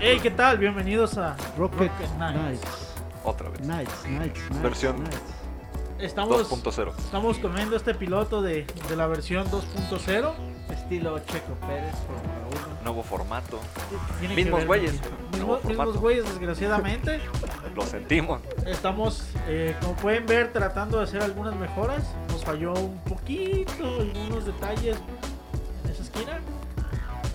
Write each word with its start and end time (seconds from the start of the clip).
Hey, 0.00 0.18
¿qué 0.22 0.30
tal? 0.30 0.58
Bienvenidos 0.58 1.18
a 1.18 1.36
Rocket, 1.58 1.90
Rocket 1.90 2.08
Knights. 2.16 2.60
Otra 3.24 3.50
vez. 3.50 3.60
Knights, 3.60 3.92
Knights, 4.04 4.40
Knights, 4.48 4.62
Versión. 4.62 5.04
Estamos, 5.98 6.50
2.0. 6.50 6.94
estamos 6.98 7.38
comiendo 7.38 7.76
este 7.76 7.94
piloto 7.94 8.40
de, 8.40 8.66
de 8.88 8.96
la 8.96 9.06
versión 9.06 9.46
2.0. 9.50 10.32
Estilo 10.70 11.18
Checo 11.18 11.54
Pérez, 11.66 11.94
Fórmula 12.06 12.66
1. 12.76 12.82
Nuevo 12.84 13.02
formato. 13.02 13.58
Tiene 14.20 14.34
Mismos 14.34 14.64
güeyes, 14.64 14.98
Mismo- 15.32 15.58
mismos 15.64 15.96
güeyes, 15.98 16.24
desgraciadamente. 16.24 17.20
Lo 17.76 17.82
sentimos. 17.82 18.40
Estamos, 18.66 19.24
eh, 19.46 19.76
como 19.80 19.94
pueden 19.96 20.24
ver, 20.26 20.52
tratando 20.52 20.98
de 20.98 21.04
hacer 21.04 21.22
algunas 21.22 21.54
mejoras. 21.56 22.02
Nos 22.30 22.42
falló 22.44 22.72
un 22.72 22.98
poquito, 23.00 23.84
algunos 24.00 24.46
detalles 24.46 24.96
en 25.84 25.90
esa 25.90 26.02
esquina. 26.02 26.38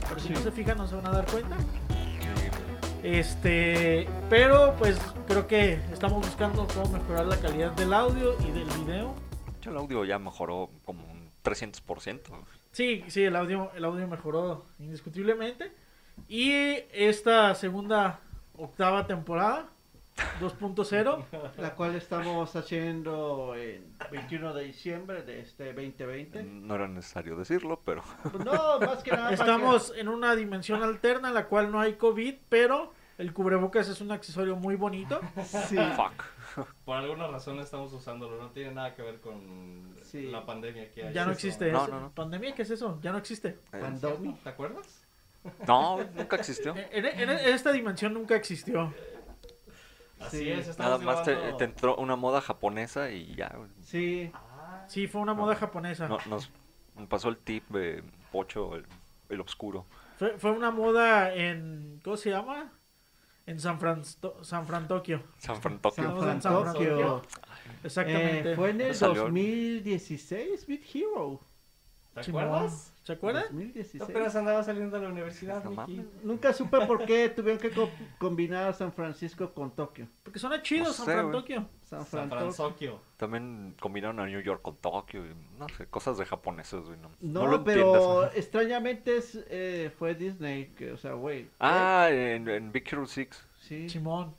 Pero 0.10 0.20
si 0.20 0.28
Sí. 0.30 0.34
no 0.34 0.40
se 0.42 0.52
fijan, 0.52 0.78
no 0.78 0.88
se 0.88 0.96
van 0.96 1.08
a 1.08 1.12
dar 1.12 1.26
cuenta. 1.28 1.56
Este, 3.06 4.08
pero 4.32 4.74
pues 4.80 5.00
creo 5.28 5.46
que 5.46 5.74
estamos 5.94 6.26
buscando 6.26 6.66
cómo 6.74 6.98
mejorar 6.98 7.28
la 7.28 7.38
calidad 7.38 7.72
del 7.74 7.94
audio 7.94 8.34
y 8.40 8.50
del 8.50 8.68
video. 8.80 9.14
El 9.64 9.78
audio 9.78 10.04
ya 10.06 10.18
mejoró 10.18 10.72
como 10.86 11.06
un 11.06 11.30
300%. 11.44 12.22
Sí, 12.72 13.04
sí, 13.08 13.24
el 13.24 13.36
audio, 13.36 13.72
el 13.76 13.86
audio 13.86 14.08
mejoró 14.08 14.66
indiscutiblemente. 14.80 15.72
Y 16.28 16.52
esta 16.92 17.54
segunda, 17.54 18.22
octava 18.58 19.06
temporada, 19.06 19.70
2.0, 20.40 21.26
La 21.58 21.76
cual 21.76 21.96
estamos 21.96 22.56
haciendo 22.56 23.54
el 23.56 23.84
21 24.12 24.54
de 24.54 24.64
diciembre 24.64 25.24
de 25.24 25.42
este 25.42 25.74
2020. 25.74 26.44
No 26.44 26.76
era 26.76 26.88
necesario 26.88 27.36
decirlo, 27.36 27.82
pero 27.86 28.04
no, 28.46 28.80
más 28.80 29.04
que 29.04 29.12
nada. 29.12 29.32
estamos 29.34 29.94
en 29.96 30.08
una 30.08 30.36
dimensión 30.36 30.84
alterna 30.84 31.30
en 31.30 31.34
la 31.34 31.46
cual 31.48 31.72
no 31.72 31.80
hay 31.80 31.94
COVID, 31.96 32.36
pero 32.50 32.94
el 33.18 33.34
cubrebocas 33.34 33.88
es 33.90 34.02
un 34.02 34.12
accesorio 34.12 34.56
muy 34.56 34.76
bonito. 34.76 35.20
que- 35.36 35.44
Sí. 35.44 35.78
fuck. 35.96 36.66
Por 36.86 36.98
alguna 36.98 37.28
razón 37.28 37.60
estamos 37.60 37.92
usándolo, 37.92 38.38
no 38.42 38.50
tiene 38.52 38.72
nada 38.74 38.94
que 38.96 39.02
ver 39.02 39.20
con 39.20 39.96
Sí. 40.02 40.24
la 40.32 40.46
pandemia 40.46 40.92
que 40.94 41.08
hay. 41.08 41.14
Ya 41.14 41.26
no 41.26 41.32
Eso. 41.32 41.40
existe. 41.48 41.72
No, 41.72 41.84
eso. 41.84 41.92
no, 41.94 42.00
no. 42.02 42.12
¿Pandemia? 42.12 42.54
¿Qué 42.56 42.62
es 42.62 42.70
eso? 42.72 43.00
Ya 43.02 43.12
no 43.12 43.18
existe. 43.18 43.50
Eh, 43.74 43.80
Pandomi. 43.82 44.34
¿Te 44.36 44.50
acuerdas? 44.50 45.02
No, 45.68 46.04
nunca 46.16 46.38
existió. 46.38 46.74
En, 46.76 47.06
en- 47.06 47.30
en 47.30 47.30
esta 47.30 47.72
dimensión 47.72 48.14
nunca 48.14 48.36
existió. 48.36 48.94
Así 50.20 50.38
Sí. 50.40 50.50
es, 50.52 50.80
Nada 50.80 50.98
más 50.98 51.24
te, 51.24 51.36
te 51.54 51.64
entró 51.66 51.96
una 51.98 52.16
moda 52.16 52.42
japonesa 52.42 53.12
y 53.12 53.36
ya. 53.36 53.52
Sí. 53.82 54.32
Ah, 54.34 54.86
Sí, 54.88 55.08
fue 55.08 55.22
una 55.22 55.34
moda 55.34 55.56
japonesa. 55.56 56.08
No- 56.08 56.18
nos 56.28 56.52
pasó 57.10 57.30
el 57.30 57.38
tip 57.38 57.68
de 57.70 58.04
Pocho, 58.32 58.76
el, 58.76 58.86
el 59.30 59.42
oscuro. 59.42 59.86
Fue, 60.18 60.38
fue 60.38 60.52
una 60.52 60.72
moda 60.72 61.34
en. 61.34 62.00
¿Cómo 62.04 62.16
se 62.18 62.30
llama? 62.30 62.72
En 63.48 63.60
San 63.60 63.80
Fran, 63.80 64.04
San 64.42 64.66
Fran 64.66 64.88
Tokio. 64.88 65.22
San 65.38 65.62
Fran 65.62 65.80
Tokio. 65.80 66.04
San 66.04 66.18
Fran 66.18 66.74
Tokio. 66.74 67.22
Exactamente. 67.84 68.54
Eh, 68.54 68.56
fue 68.56 68.70
en 68.72 68.82
el 68.82 68.96
Salió- 68.96 69.24
2016, 69.24 70.66
Beat 70.68 70.82
Hero. 70.94 71.42
¿Te 72.16 72.22
acuerdas? 72.32 72.94
¿Se 73.04 73.14
acuerdan? 73.14 73.44
2016. 73.44 74.04
Tú 74.04 74.10
apenas 74.10 74.36
andabas 74.36 74.66
saliendo 74.66 74.98
de 74.98 75.04
la 75.04 75.10
universidad. 75.12 75.64
Nunca 76.24 76.54
supe 76.54 76.86
por 76.88 77.06
qué 77.06 77.30
tuvieron 77.30 77.60
que 77.60 77.70
co- 77.72 77.90
combinar 78.18 78.74
San 78.74 78.92
Francisco 78.94 79.54
con 79.54 79.72
Tokio. 79.76 80.08
Porque 80.24 80.40
suena 80.40 80.62
chido 80.64 80.86
No 80.86 80.94
San 80.94 81.06
sé, 81.06 81.12
Fran 81.12 81.26
güey. 81.30 81.38
Tokio. 81.42 81.66
San 81.84 82.00
San 82.06 82.30
Fran 82.30 82.30
Tokio. 82.30 82.56
Francisco. 82.56 83.02
También 83.18 83.76
combinaron 83.80 84.20
a 84.22 84.26
New 84.26 84.40
York 84.42 84.62
con 84.62 84.78
Tokio. 84.78 85.26
y 85.26 85.36
no 85.60 85.68
sé, 85.70 85.86
cosas 85.88 86.18
de 86.18 86.26
japoneses, 86.26 86.84
güey. 86.86 86.98
No, 87.00 87.10
No, 87.20 87.44
no 87.44 87.48
lo 87.52 87.64
pero 87.64 88.24
entiendes. 88.24 88.38
extrañamente 88.46 89.18
es, 89.18 89.38
eh, 89.50 89.92
fue 90.00 90.16
Disney, 90.16 90.68
que, 90.78 90.94
o 90.94 90.98
sea, 90.98 91.14
güey. 91.14 91.50
Ah, 91.60 92.08
en, 92.10 92.48
en 92.50 92.72
Big 92.72 92.88
Hero 92.92 93.06
6. 93.06 93.28
sí. 93.60 93.90
Simón. 93.90 94.34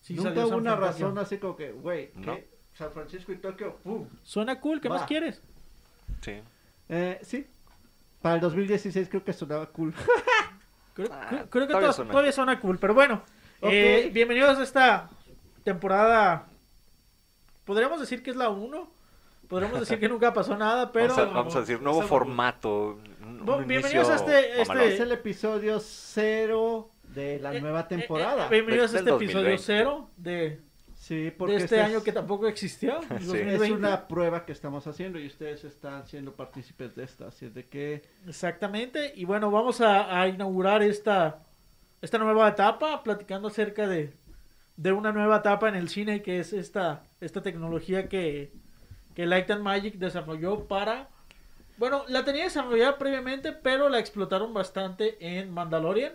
Sí, 0.00 0.14
Nunca 0.14 0.30
salió 0.30 0.42
hubo 0.44 0.50
San 0.50 0.58
una 0.60 0.76
Fran 0.76 0.90
Tokio. 0.92 1.06
razón 1.06 1.18
así 1.18 1.38
como 1.38 1.56
que, 1.56 1.72
güey, 1.72 2.10
No. 2.14 2.34
¿qué? 2.36 2.48
San 2.72 2.90
Francisco 2.92 3.32
y 3.32 3.36
Tokio, 3.36 3.76
¡pum! 3.82 4.06
Suena 4.22 4.58
cool, 4.60 4.80
¿qué 4.80 4.88
Va. 4.88 4.96
más 4.96 5.06
quieres? 5.06 5.42
Sí. 6.22 6.40
Eh, 6.92 7.20
sí. 7.22 7.46
Para 8.20 8.34
el 8.34 8.40
2016 8.40 9.08
creo 9.08 9.24
que 9.24 9.32
sonaba 9.32 9.66
cool. 9.66 9.94
Creo, 10.92 11.08
Ah, 11.12 11.26
creo- 11.30 11.48
creo 11.48 11.66
que 11.66 11.68
todavía 11.68 11.88
to- 11.90 11.92
suena. 11.94 12.10
todavía 12.10 12.32
suena 12.32 12.60
cool, 12.60 12.76
pero 12.78 12.94
bueno. 12.94 13.22
Eh, 13.62 14.10
bienvenidos 14.12 14.58
a 14.58 14.62
esta 14.64 15.08
temporada. 15.62 16.48
Podríamos 17.64 18.00
decir 18.00 18.22
que 18.24 18.30
es 18.30 18.36
la 18.36 18.48
1. 18.50 18.90
Podríamos 19.48 19.78
decir 19.80 20.00
que 20.00 20.08
nunca 20.08 20.32
pasó 20.34 20.56
nada, 20.56 20.90
pero. 20.92 21.14
vamos, 21.14 21.30
a, 21.30 21.34
vamos 21.34 21.56
a 21.56 21.60
decir, 21.60 21.80
nuevo 21.80 22.02
formato. 22.02 22.98
un- 23.22 23.46
Bu- 23.46 23.58
un 23.58 23.66
bienvenidos 23.68 24.08
a 24.10 24.16
este- 24.16 24.60
este- 24.60 24.94
es 24.94 25.00
el 25.00 25.12
episodio 25.12 25.78
cero 25.78 26.90
de 27.04 27.38
la 27.38 27.54
Eh, 27.54 27.60
nueva 27.60 27.80
eh, 27.82 27.86
temporada. 27.88 28.46
eh, 28.46 28.50
bienvenidos 28.50 28.92
a 28.94 28.98
este 28.98 29.10
episodio 29.10 29.50
2020. 29.50 29.62
0 29.64 30.10
de, 30.16 30.60
sí, 31.10 31.32
porque 31.36 31.56
de 31.56 31.64
este 31.64 31.76
es- 31.80 31.82
año 31.86 32.02
que 32.04 32.12
tampoco 32.12 32.46
existió. 32.46 33.00
Sí. 33.20 33.26
2020. 33.26 33.64
es 33.64 33.70
una 33.72 34.06
prueba 34.08 34.46
que 34.46 34.52
estamos 34.52 34.86
haciendo 34.86 35.18
y 35.18 35.26
ustedes 35.26 35.64
están 35.64 36.06
siendo 36.06 36.34
partícipes 36.36 36.94
de 36.94 37.02
esta. 37.04 37.26
Así 37.28 37.46
es 37.46 37.54
de 37.54 37.66
que 37.66 38.02
Exactamente. 38.26 39.12
Y 39.16 39.24
bueno, 39.24 39.50
vamos 39.50 39.80
a, 39.80 40.20
a 40.20 40.28
inaugurar 40.28 40.82
esta, 40.82 41.42
esta 42.00 42.18
nueva 42.18 42.48
etapa, 42.48 43.02
platicando 43.02 43.48
acerca 43.48 43.88
de, 43.88 44.12
de 44.76 44.92
una 44.92 45.10
nueva 45.12 45.38
etapa 45.38 45.68
en 45.68 45.74
el 45.74 45.88
cine, 45.88 46.22
que 46.22 46.38
es 46.38 46.52
esta, 46.52 47.02
esta 47.20 47.42
tecnología 47.42 48.08
que, 48.08 48.52
que 49.14 49.26
Light 49.26 49.50
and 49.50 49.62
Magic 49.62 49.94
desarrolló 49.96 50.66
para... 50.68 51.08
Bueno, 51.76 52.04
la 52.08 52.24
tenía 52.24 52.44
desarrollada 52.44 52.98
previamente, 52.98 53.52
pero 53.52 53.88
la 53.88 53.98
explotaron 53.98 54.52
bastante 54.54 55.16
en 55.38 55.50
Mandalorian. 55.50 56.12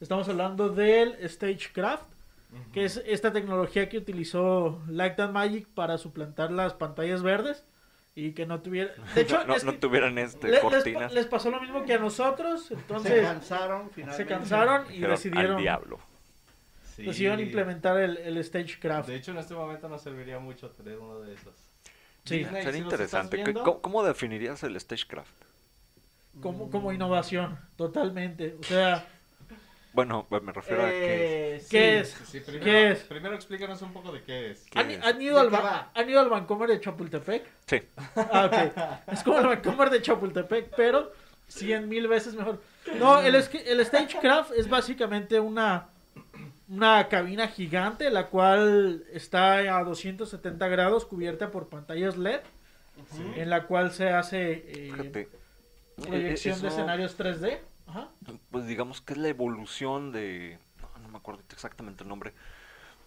Estamos 0.00 0.28
hablando 0.28 0.68
del 0.68 1.16
Stagecraft, 1.28 2.04
que 2.72 2.84
es 2.84 3.02
esta 3.06 3.32
tecnología 3.32 3.88
que 3.88 3.98
utilizó 3.98 4.82
Light 4.88 5.18
and 5.20 5.32
Magic 5.32 5.66
para 5.68 5.98
suplantar 5.98 6.50
las 6.52 6.74
pantallas 6.74 7.22
verdes 7.22 7.64
y 8.14 8.32
que 8.32 8.46
no 8.46 8.60
tuviera... 8.60 8.92
De 9.14 9.20
hecho, 9.22 9.44
no, 9.46 9.54
es 9.54 9.64
no 9.64 9.74
tuvieran 9.74 10.16
este, 10.18 10.46
le- 10.46 10.52
les, 10.54 10.60
cortinas. 10.60 11.12
les 11.12 11.26
pasó 11.26 11.50
lo 11.50 11.60
mismo 11.60 11.84
que 11.84 11.94
a 11.94 11.98
nosotros, 11.98 12.66
se 12.66 12.74
entonces 12.74 13.22
cansaron 13.22 13.90
finalmente. 13.90 14.22
se 14.24 14.28
cansaron 14.28 14.84
y 14.92 15.00
decidieron, 15.00 15.56
Al 15.56 15.62
diablo. 15.62 15.98
Sí. 16.94 17.02
decidieron 17.04 17.40
implementar 17.40 17.98
el, 18.00 18.16
el 18.16 18.42
Stagecraft. 18.42 19.08
De 19.08 19.16
hecho, 19.16 19.32
en 19.32 19.38
este 19.38 19.52
momento 19.54 19.88
nos 19.88 20.00
serviría 20.02 20.38
mucho 20.38 20.70
tener 20.70 20.98
uno 20.98 21.18
de 21.20 21.34
esos. 21.34 21.54
Sí. 22.24 22.38
Disney, 22.38 22.62
Sería 22.64 22.78
si 22.78 22.84
interesante. 22.84 23.36
estás 23.36 23.44
¿Qué- 23.46 23.52
viendo, 23.52 23.62
¿Cómo, 23.62 23.82
cómo 23.82 24.02
definirías 24.02 24.62
el 24.62 24.80
Stagecraft? 24.80 25.34
Como, 26.40 26.70
como 26.70 26.92
innovación, 26.92 27.58
totalmente. 27.76 28.56
O 28.60 28.62
sea, 28.62 29.06
Bueno, 29.96 30.26
me 30.42 30.52
refiero 30.52 30.84
a 30.84 30.90
que 30.90 31.54
Eh, 31.56 31.60
sí. 31.60 31.68
¿qué 31.70 31.98
es? 32.00 32.10
Sí, 32.10 32.24
sí, 32.26 32.40
primero, 32.40 32.64
¿Qué 32.64 32.90
es? 32.90 32.98
primero 33.04 33.34
explícanos 33.34 33.80
un 33.80 33.94
poco 33.94 34.12
de 34.12 34.22
qué 34.22 34.50
es. 34.50 34.66
¿Qué 34.70 34.78
¿Han, 34.78 34.90
es? 34.90 35.02
han 35.02 35.22
ido 35.22 35.36
¿De 35.36 35.40
al 35.40 35.48
qué 35.48 35.56
va? 35.56 35.90
¿Han 35.94 36.10
ido 36.10 36.20
al 36.20 36.28
Vancomer 36.28 36.68
de 36.68 36.80
Chapultepec? 36.80 37.44
Sí. 37.66 37.80
Ah, 38.14 38.44
ok. 39.06 39.12
Es 39.14 39.22
como 39.22 39.38
el 39.38 39.46
Vancomer 39.46 39.88
de 39.88 40.02
Chapultepec, 40.02 40.74
pero 40.76 41.12
cien 41.48 41.88
mil 41.88 42.08
veces 42.08 42.34
mejor. 42.34 42.60
No, 42.98 43.20
el, 43.22 43.34
es- 43.36 43.50
el 43.54 43.84
Stagecraft 43.86 44.52
es 44.52 44.68
básicamente 44.68 45.40
una, 45.40 45.88
una 46.68 47.08
cabina 47.08 47.48
gigante, 47.48 48.10
la 48.10 48.26
cual 48.26 49.04
está 49.12 49.78
a 49.78 49.82
270 49.82 50.68
grados, 50.68 51.06
cubierta 51.06 51.50
por 51.50 51.68
pantallas 51.70 52.18
LED, 52.18 52.40
Sí. 53.12 53.22
en 53.36 53.48
la 53.50 53.64
cual 53.64 53.92
se 53.92 54.10
hace 54.10 54.62
eh, 54.66 55.26
proyección 55.96 56.58
Eh, 56.58 56.62
de 56.62 56.68
escenarios 56.68 57.16
3D. 57.18 57.58
Ajá. 57.86 58.10
Pues 58.50 58.66
digamos 58.66 59.00
que 59.00 59.12
es 59.14 59.18
la 59.18 59.28
evolución 59.28 60.12
de... 60.12 60.58
No, 60.80 61.02
no 61.02 61.08
me 61.08 61.18
acuerdo 61.18 61.42
exactamente 61.50 62.02
el 62.02 62.08
nombre. 62.08 62.32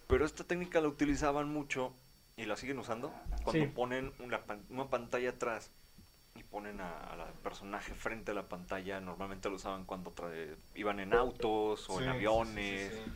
Pero 0.07 0.25
esta 0.25 0.43
técnica 0.43 0.81
la 0.81 0.87
utilizaban 0.87 1.49
mucho 1.49 1.93
y 2.37 2.45
la 2.45 2.55
siguen 2.55 2.79
usando 2.79 3.13
cuando 3.43 3.65
Sí. 3.65 3.71
ponen 3.73 4.13
una, 4.19 4.43
pan- 4.45 4.65
una 4.69 4.89
pantalla 4.89 5.31
atrás 5.31 5.71
y 6.35 6.43
ponen 6.43 6.79
a- 6.79 6.99
al 6.99 7.33
personaje 7.43 7.93
frente 7.93 8.31
a 8.31 8.33
la 8.33 8.47
pantalla. 8.47 8.99
Normalmente 9.01 9.49
lo 9.49 9.55
usaban 9.55 9.85
cuando 9.85 10.11
trae- 10.11 10.55
iban 10.75 10.99
en 10.99 11.13
autos 11.13 11.89
o 11.89 11.97
Sí, 11.97 12.03
en 12.03 12.09
aviones. 12.09 12.93
sí, 12.93 12.97
sí, 12.97 13.03
sí. 13.05 13.11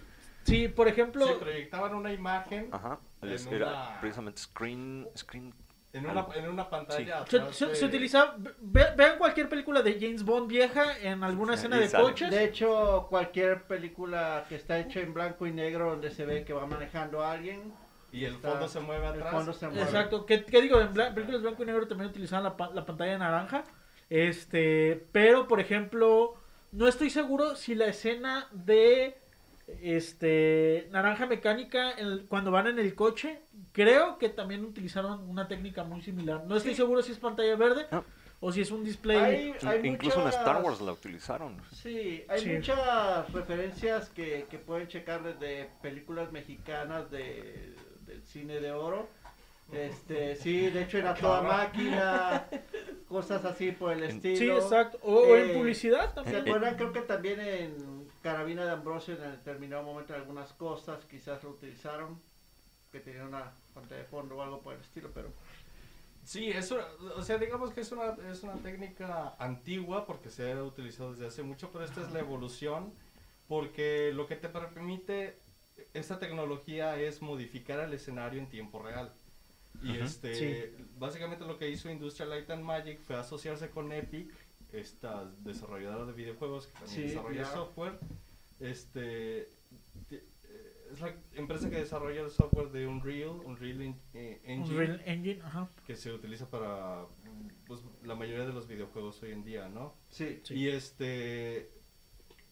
Sí, 0.45 0.67
por 0.67 0.89
ejemplo, 0.89 1.25
Sí, 1.25 1.33
proyectaban 1.39 1.95
una 1.95 2.11
imagen 2.11 2.67
Ajá. 2.73 2.99
Una- 3.21 3.33
Era 3.55 3.97
precisamente 4.01 4.41
screen... 4.41 5.07
screen 5.15 5.53
en 5.93 6.05
una, 6.07 6.25
en 6.35 6.49
una 6.49 6.69
pantalla. 6.69 7.23
se, 7.27 7.53
se- 7.53 7.65
de- 7.67 7.75
se 7.75 7.85
utiliza. 7.85 8.35
ve- 8.59 8.93
vean 8.97 9.17
cualquier 9.17 9.47
película 9.47 9.81
de 9.81 9.99
James 9.99 10.23
Bond 10.23 10.47
vieja 10.49 10.97
en 10.99 11.23
alguna 11.23 11.53
escena 11.53 11.77
de 11.79 11.87
sale. 11.87 12.03
coches. 12.03 12.31
De 12.31 12.43
hecho, 12.43 13.05
cualquier 13.09 13.63
película 13.63 14.45
que 14.49 14.55
está 14.55 14.79
hecha 14.79 14.99
en 15.01 15.13
blanco 15.13 15.45
y 15.45 15.51
negro 15.51 15.91
donde 15.91 16.09
se 16.11 16.25
ve 16.25 16.43
que 16.43 16.51
va 16.53 16.65
manejando 16.65 17.23
a 17.23 17.31
alguien, 17.33 17.73
Y 18.11 18.25
el 18.25 18.33
está- 18.35 18.49
fondo 18.51 18.67
se 18.67 18.79
mueve 18.79 19.05
el 19.07 19.13
atrás. 19.13 19.31
fondo 19.33 19.53
se 19.53 19.67
mueve. 19.67 19.83
Exacto. 19.83 20.25
¿Qué, 20.25 20.43
qué 20.45 20.61
digo? 20.61 20.81
En 20.81 20.93
películas 20.93 21.41
blanco 21.41 21.63
y 21.63 21.65
negro 21.67 21.87
también 21.87 22.09
utilizaban 22.09 22.43
la, 22.43 22.57
pa- 22.57 22.71
la 22.73 22.85
pantalla 22.85 23.17
naranja. 23.17 23.63
Este, 24.09 25.07
pero 25.11 25.47
por 25.47 25.59
ejemplo, 25.59 26.35
no 26.71 26.87
estoy 26.87 27.09
seguro 27.09 27.55
si 27.55 27.75
la 27.75 27.85
escena 27.85 28.47
de 28.51 29.17
este 29.81 30.87
naranja 30.91 31.25
mecánica 31.25 31.93
cuando 32.27 32.51
van 32.51 32.67
en 32.67 32.79
el 32.79 32.95
coche, 32.95 33.41
creo 33.71 34.17
que 34.17 34.29
también 34.29 34.63
utilizaron 34.65 35.27
una 35.29 35.47
técnica 35.47 35.83
muy 35.83 36.01
similar. 36.01 36.43
No 36.45 36.55
estoy 36.55 36.75
seguro 36.75 37.01
si 37.01 37.11
es 37.11 37.19
pantalla 37.19 37.55
verde 37.55 37.87
No. 37.91 38.03
o 38.39 38.51
si 38.51 38.61
es 38.61 38.71
un 38.71 38.83
display. 38.83 39.17
Hay- 39.17 39.55
hay 39.65 39.87
Incluso 39.87 40.21
en 40.21 40.27
Star 40.29 40.45
muchas- 40.55 40.63
Wars 40.63 40.81
la 40.81 40.91
utilizaron. 40.93 41.61
Sí, 41.71 42.23
hay 42.27 42.41
Sí. 42.41 42.49
muchas 42.49 43.31
referencias 43.31 44.09
que, 44.09 44.45
que 44.49 44.57
pueden 44.57 44.87
checar 44.87 45.23
desde 45.23 45.69
películas 45.81 46.31
mexicanas 46.31 47.09
de, 47.11 47.73
del 48.05 48.23
cine 48.23 48.59
de 48.59 48.71
oro. 48.71 49.07
Este, 49.71 50.35
sí, 50.35 50.69
de 50.69 50.83
hecho 50.83 50.97
era 50.99 51.15
toda 51.15 51.41
máquina, 51.41 52.45
cosas 53.07 53.43
así 53.45 53.71
por 53.71 53.93
el 53.93 54.03
estilo. 54.03 54.35
sí, 54.37 54.49
exacto. 54.49 54.99
O, 55.01 55.15
o 55.15 55.35
en 55.35 55.49
Eh, 55.49 55.53
publicidad 55.53 56.09
¿Se 56.09 56.15
también. 56.15 56.41
acuerdan? 56.41 56.75
Creo 56.75 56.93
que 56.93 57.01
también 57.01 57.39
en 57.39 58.02
Carabina 58.23 58.65
de 58.65 58.71
Ambrosio 58.71 59.13
en 59.15 59.31
determinado 59.31 59.83
momento 59.83 60.15
algunas 60.15 60.51
cosas 60.53 61.05
quizás 61.05 61.43
lo 61.43 61.51
utilizaron, 61.51 62.19
que 62.91 62.99
tenía 62.99 63.25
una 63.25 63.51
pantalla 63.75 64.01
de 64.01 64.07
fondo 64.07 64.37
o 64.37 64.41
algo 64.41 64.61
por 64.61 64.73
el 64.73 64.81
estilo, 64.81 65.11
pero 65.13 65.29
Sí, 66.23 66.49
eso, 66.49 66.79
o 67.17 67.21
sea, 67.21 67.37
digamos 67.37 67.73
que 67.73 67.81
es 67.81 67.91
una, 67.91 68.15
es 68.31 68.43
una 68.43 68.53
técnica 68.55 69.35
antigua 69.39 70.05
porque 70.05 70.29
se 70.29 70.53
ha 70.53 70.63
utilizado 70.63 71.11
desde 71.11 71.27
hace 71.27 71.43
mucho, 71.43 71.69
pero 71.71 71.83
esta 71.83 72.01
es 72.01 72.11
la 72.13 72.19
evolución 72.19 72.93
porque 73.49 74.11
lo 74.13 74.25
que 74.25 74.37
te 74.37 74.47
permite 74.47 75.37
esta 75.93 76.19
tecnología 76.19 76.97
es 76.97 77.21
modificar 77.21 77.81
el 77.81 77.93
escenario 77.93 78.39
en 78.39 78.47
tiempo 78.47 78.81
real. 78.81 79.11
Y 79.83 79.97
este, 79.97 80.33
Sí. 80.35 80.85
básicamente 80.97 81.45
lo 81.45 81.57
que 81.57 81.69
hizo 81.69 81.89
Industrial 81.91 82.29
Light 82.29 82.49
and 82.51 82.63
Magic 82.63 83.01
fue 83.01 83.17
asociarse 83.17 83.69
con 83.69 83.91
Epic, 83.91 84.31
esta 84.73 85.25
desarrolladora 85.39 86.05
de 86.05 86.13
videojuegos 86.13 86.67
que 86.67 86.73
también 86.73 86.95
Sí, 86.95 87.01
desarrolla 87.03 87.41
claro. 87.43 87.55
software. 87.55 87.99
Este, 88.59 89.41
eh, 90.11 90.23
es 90.91 90.99
la 91.01 91.15
empresa 91.33 91.69
que 91.69 91.77
desarrolla 91.77 92.21
el 92.21 92.29
software 92.29 92.69
de 92.71 92.85
Unreal, 92.87 93.29
Unreal 93.45 93.81
en- 93.81 94.01
eh, 94.13 94.41
Engine 94.43 94.75
Unreal 94.79 95.01
Engine, 95.05 95.41
ajá. 95.43 95.69
que 95.85 95.95
se 95.95 96.11
utiliza 96.11 96.49
para 96.49 97.05
pues, 97.67 97.81
la 98.03 98.15
mayoría 98.15 98.45
de 98.45 98.53
los 98.53 98.67
videojuegos 98.67 99.21
hoy 99.23 99.31
en 99.31 99.43
día, 99.43 99.69
¿no? 99.69 99.95
sí. 100.09 100.39
Sí. 100.43 100.53
Y 100.55 100.69
este 100.69 101.71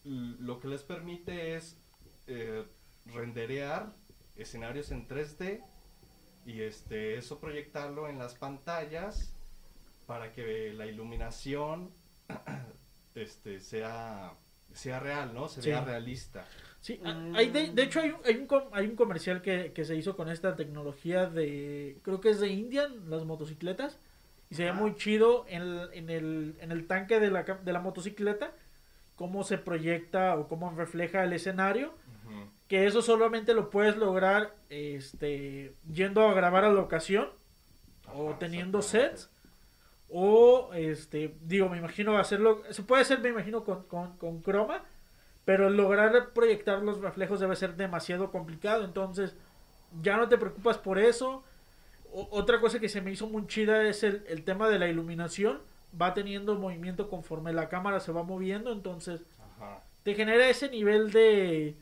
lo 0.04 0.60
que 0.60 0.68
les 0.68 0.82
permite 0.84 1.56
es 1.56 1.80
eh, 2.26 2.66
renderear 3.06 3.94
escenarios 4.36 4.92
en 4.92 5.08
3D 5.08 5.64
y 6.46 6.62
este 6.62 7.18
eso 7.18 7.40
proyectarlo 7.40 8.08
en 8.10 8.18
las 8.18 8.34
pantallas 8.36 9.36
para 10.08 10.32
que 10.32 10.74
la 10.74 10.88
iluminación 10.88 11.92
este 13.16 13.60
sea 13.60 14.34
sea 14.74 15.00
real, 15.02 15.34
¿no? 15.34 15.50
Se 15.50 15.62
Sí. 15.62 15.70
vea 15.70 15.84
realista. 15.84 16.46
Sí, 16.80 17.00
a- 17.04 17.14
Mm. 17.14 17.36
hay 17.36 17.50
de, 17.50 17.72
de 17.72 17.84
hecho 17.84 18.00
hay, 18.00 18.12
un- 18.12 18.22
hay, 18.26 18.36
un, 18.38 18.48
com- 18.48 18.70
hay 18.72 18.86
un 18.88 18.96
comercial 18.96 19.42
que, 19.42 19.74
que 19.74 19.84
se 19.84 19.96
hizo 19.98 20.16
con 20.16 20.30
esta 20.30 20.56
tecnología 20.56 21.26
de, 21.26 22.00
creo 22.04 22.22
que 22.22 22.30
es 22.30 22.40
de 22.40 22.48
Indian, 22.48 23.10
las 23.10 23.26
motocicletas, 23.26 24.00
y 24.50 24.56
se 24.56 24.64
ve 24.64 24.70
Ajá. 24.70 24.80
muy 24.80 24.96
chido 24.96 25.46
en 25.50 25.62
el, 25.62 25.90
en 25.94 26.10
el, 26.10 26.56
en 26.62 26.72
el 26.72 26.88
tanque 26.88 27.20
de 27.20 27.30
la, 27.30 27.44
de 27.44 27.74
la 27.74 27.82
motocicleta, 27.82 28.54
cómo 29.18 29.44
se 29.44 29.58
proyecta 29.58 30.38
o 30.38 30.48
cómo 30.48 30.72
refleja 30.72 31.24
el 31.26 31.34
escenario, 31.34 31.94
que 32.70 32.86
eso 32.88 33.02
solamente 33.02 33.54
lo 33.54 33.70
puedes 33.70 33.98
lograr 33.98 34.56
este, 34.70 35.76
yendo 35.92 36.26
a 36.30 36.34
grabar 36.34 36.64
a 36.64 36.72
la 36.72 36.80
ocasión 36.80 37.30
o 38.14 38.36
teniendo 38.40 38.82
sets. 38.82 39.30
O, 40.14 40.72
este, 40.74 41.36
digo, 41.42 41.70
me 41.70 41.78
imagino 41.78 42.18
hacerlo, 42.18 42.64
se 42.70 42.84
puede 42.84 43.04
hacer, 43.04 43.20
me 43.22 43.30
imagino, 43.30 43.64
con, 43.64 43.84
con, 43.84 44.18
con 44.18 44.42
croma, 44.42 44.84
pero 45.46 45.70
lograr 45.70 46.32
proyectar 46.34 46.82
los 46.84 47.02
reflejos 47.02 47.40
debe 47.40 47.56
ser 47.56 47.76
demasiado 47.76 48.32
complicado, 48.32 48.84
entonces 48.86 49.36
ya 50.02 50.18
no 50.18 50.30
te 50.30 50.38
preocupas 50.38 50.78
por 50.78 51.00
eso. 51.00 51.44
O- 52.14 52.28
otra 52.32 52.60
cosa 52.62 52.80
que 52.80 52.90
se 52.90 53.02
me 53.02 53.12
hizo 53.12 53.28
muy 53.28 53.48
chida 53.48 53.84
es 53.88 54.04
el, 54.04 54.24
el 54.28 54.44
tema 54.44 54.70
de 54.70 54.80
la 54.80 54.88
iluminación, 54.88 55.62
va 56.00 56.14
teniendo 56.14 56.56
movimiento 56.56 57.10
conforme 57.10 57.54
la 57.54 57.70
cámara 57.70 58.00
se 58.00 58.12
va 58.12 58.24
moviendo, 58.24 58.72
entonces 58.74 59.26
Ajá. 59.60 59.84
te 60.04 60.16
genera 60.16 60.50
ese 60.50 60.70
nivel 60.70 61.12
de, 61.12 61.76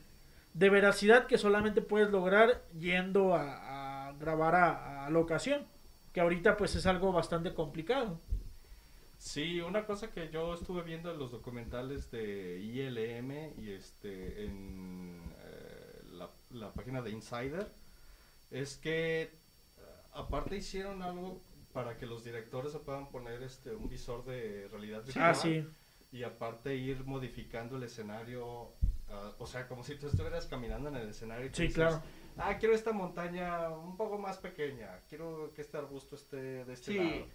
de 0.54 0.70
veracidad 0.70 1.26
que 1.26 1.38
solamente 1.38 1.82
puedes 1.82 2.10
lograr 2.10 2.62
yendo 2.78 3.34
a, 3.34 4.08
a 4.08 4.12
grabar 4.14 4.54
a, 4.54 5.06
a 5.06 5.10
la 5.10 5.18
ocasión, 5.18 5.66
que 6.12 6.20
ahorita 6.20 6.56
pues 6.56 6.74
es 6.76 6.86
algo 6.86 7.12
bastante 7.12 7.54
complicado. 7.54 8.20
Sí, 9.18 9.60
una 9.60 9.84
cosa 9.84 10.10
que 10.12 10.30
yo 10.30 10.54
estuve 10.54 10.82
viendo 10.82 11.12
en 11.12 11.18
los 11.18 11.30
documentales 11.30 12.10
de 12.10 12.58
ILM 12.60 13.60
y 13.62 13.70
este 13.72 14.44
en 14.46 15.20
eh, 15.44 16.02
la, 16.12 16.30
la 16.50 16.72
página 16.72 17.02
de 17.02 17.10
Insider 17.10 17.70
es 18.50 18.76
que 18.78 19.22
eh, 19.22 19.30
aparte 20.14 20.56
hicieron 20.56 21.02
algo 21.02 21.42
para 21.74 21.98
que 21.98 22.06
los 22.06 22.24
directores 22.24 22.72
se 22.72 22.78
puedan 22.78 23.10
poner 23.10 23.42
este 23.42 23.74
un 23.74 23.88
visor 23.90 24.24
de 24.24 24.68
realidad 24.72 25.04
virtual 25.04 25.24
Ah, 25.30 25.34
sí. 25.34 25.66
y 26.12 26.22
aparte 26.22 26.74
ir 26.74 27.04
modificando 27.04 27.76
el 27.76 27.82
escenario, 27.84 28.72
ah, 29.10 29.32
o 29.38 29.46
sea, 29.46 29.68
como 29.68 29.84
si 29.84 29.96
tú 29.96 30.06
estuvieras 30.08 30.46
caminando 30.46 30.88
en 30.88 30.96
el 30.96 31.10
escenario 31.10 31.46
y 31.46 31.50
Sí, 31.54 31.62
dices, 31.64 31.74
claro. 31.76 32.02
Ah, 32.42 32.56
quiero 32.58 32.74
esta 32.74 32.92
montaña 32.92 33.68
un 33.70 33.96
poco 33.96 34.18
más 34.18 34.38
pequeña, 34.38 35.00
quiero 35.08 35.52
que 35.54 35.60
este 35.62 35.76
arbusto 35.76 36.16
esté 36.16 36.64
de 36.64 36.72
este 36.72 36.92
Sí. 36.92 36.98
lado. 36.98 37.26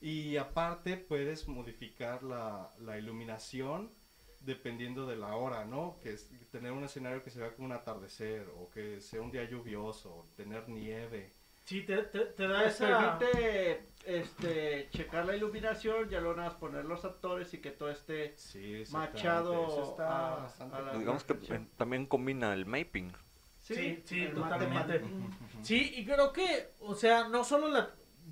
Y 0.00 0.36
aparte 0.36 0.96
puedes 0.96 1.46
modificar 1.48 2.22
la, 2.22 2.72
la 2.80 2.98
iluminación 2.98 3.92
dependiendo 4.40 5.06
de 5.06 5.16
la 5.16 5.36
hora, 5.36 5.64
¿no? 5.64 5.98
Que 6.02 6.14
es 6.14 6.28
tener 6.50 6.72
un 6.72 6.82
escenario 6.82 7.22
que 7.22 7.30
se 7.30 7.38
vea 7.40 7.54
como 7.54 7.66
un 7.66 7.72
atardecer 7.72 8.48
o 8.58 8.68
que 8.70 9.00
sea 9.00 9.22
un 9.22 9.30
día 9.30 9.44
lluvioso, 9.44 10.26
tener 10.36 10.68
nieve. 10.68 11.32
Sí, 11.64 11.82
te, 11.84 11.98
te, 12.02 12.24
te 12.26 12.48
da 12.48 12.64
Les 12.64 12.74
esa... 12.74 13.16
permite 13.20 13.86
este, 14.04 14.88
checar 14.90 15.24
la 15.26 15.36
iluminación, 15.36 16.08
ya 16.08 16.18
luego 16.20 16.34
nada 16.36 16.48
más 16.48 16.58
poner 16.58 16.84
los 16.84 17.04
actores 17.04 17.54
y 17.54 17.58
que 17.60 17.70
todo 17.70 17.88
esté 17.88 18.36
Sí, 18.36 18.82
machado 18.90 19.66
Eso 19.68 19.90
está 19.92 20.32
a- 20.32 20.36
bastante 20.40 20.74
a 20.74 20.78
la- 20.80 20.84
padre. 20.86 20.98
Digamos 20.98 21.22
que 21.22 21.34
también 21.76 22.06
combina 22.06 22.52
el 22.52 22.66
mapping. 22.66 23.12
Sí, 23.62 24.02
sí, 24.04 24.28
totalmente. 24.34 25.02
Sí, 25.62 25.92
y 25.94 26.04
creo 26.04 26.32
que, 26.32 26.74
o 26.80 26.94
sea, 26.94 27.28
no 27.28 27.44
solo 27.44 27.68
la... 27.68 27.90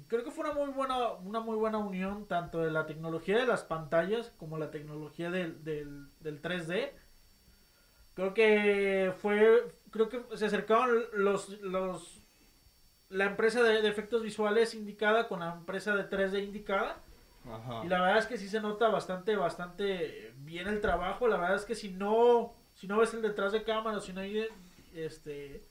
Creo 0.08 0.24
que 0.24 0.30
fue 0.30 0.44
una 0.44 0.54
muy 0.54 0.70
buena, 0.72 1.12
una 1.12 1.40
muy 1.40 1.56
buena 1.56 1.78
unión 1.78 2.26
tanto 2.26 2.60
de 2.60 2.70
la 2.70 2.86
tecnología 2.86 3.38
de 3.38 3.46
las 3.46 3.62
pantallas 3.62 4.32
como 4.38 4.58
la 4.58 4.70
tecnología 4.70 5.30
del, 5.30 5.62
del, 5.64 6.08
del 6.20 6.42
3D. 6.42 6.90
Creo 8.14 8.34
que 8.34 9.12
fue, 9.18 9.72
creo 9.90 10.08
que 10.08 10.24
se 10.36 10.46
acercaron 10.46 11.04
los, 11.12 11.60
los, 11.60 12.22
la 13.08 13.26
empresa 13.26 13.62
de, 13.62 13.82
de 13.82 13.88
efectos 13.88 14.22
visuales 14.22 14.74
indicada 14.74 15.28
con 15.28 15.40
la 15.40 15.52
empresa 15.52 15.94
de 15.94 16.10
3D 16.10 16.42
indicada. 16.42 17.00
Ajá. 17.48 17.84
Y 17.84 17.88
la 17.88 18.00
verdad 18.00 18.18
es 18.18 18.26
que 18.26 18.36
sí 18.36 18.48
se 18.48 18.60
nota 18.60 18.88
bastante, 18.88 19.36
bastante 19.36 20.34
bien 20.38 20.66
el 20.66 20.80
trabajo. 20.80 21.28
La 21.28 21.36
verdad 21.36 21.56
es 21.56 21.64
que 21.64 21.76
si 21.76 21.90
no, 21.90 22.54
si 22.74 22.88
no 22.88 22.98
ves 22.98 23.14
el 23.14 23.22
detrás 23.22 23.52
de 23.52 23.62
cámara, 23.62 24.00
si 24.00 24.12
no 24.12 24.20
hay, 24.20 24.48
este, 24.94 25.66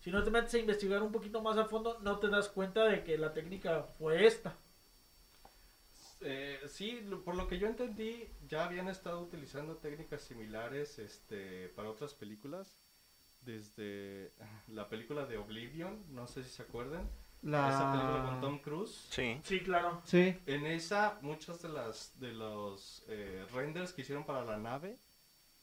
si 0.00 0.10
no 0.10 0.22
te 0.22 0.30
metes 0.30 0.54
a 0.54 0.58
investigar 0.58 1.02
un 1.02 1.12
poquito 1.12 1.42
más 1.42 1.56
a 1.58 1.66
fondo, 1.66 1.98
no 2.00 2.18
te 2.18 2.28
das 2.28 2.48
cuenta 2.48 2.84
de 2.84 3.04
que 3.04 3.18
la 3.18 3.32
técnica 3.32 3.82
fue 3.98 4.26
esta. 4.26 4.56
Eh, 6.22 6.60
sí, 6.66 7.02
por 7.24 7.34
lo 7.34 7.48
que 7.48 7.58
yo 7.58 7.66
entendí, 7.66 8.28
ya 8.46 8.64
habían 8.64 8.88
estado 8.88 9.20
utilizando 9.20 9.76
técnicas 9.76 10.22
similares 10.22 10.98
este, 10.98 11.68
para 11.70 11.90
otras 11.90 12.14
películas. 12.14 12.78
Desde 13.42 14.34
la 14.68 14.90
película 14.90 15.24
de 15.24 15.38
Oblivion, 15.38 16.04
no 16.14 16.26
sé 16.26 16.44
si 16.44 16.50
se 16.50 16.62
acuerdan. 16.62 17.08
Esa 17.42 17.92
película 17.92 18.26
con 18.28 18.40
Tom 18.42 18.58
Cruise. 18.58 19.06
Sí. 19.10 19.40
Sí, 19.42 19.60
claro. 19.60 20.02
Sí, 20.04 20.36
En 20.44 20.66
esa, 20.66 21.18
muchos 21.22 21.62
de 21.62 21.70
las 21.70 22.20
de 22.20 22.32
los 22.32 23.02
eh, 23.08 23.46
renders 23.50 23.94
que 23.94 24.02
hicieron 24.02 24.26
para 24.26 24.44
la 24.44 24.58
nave 24.58 24.98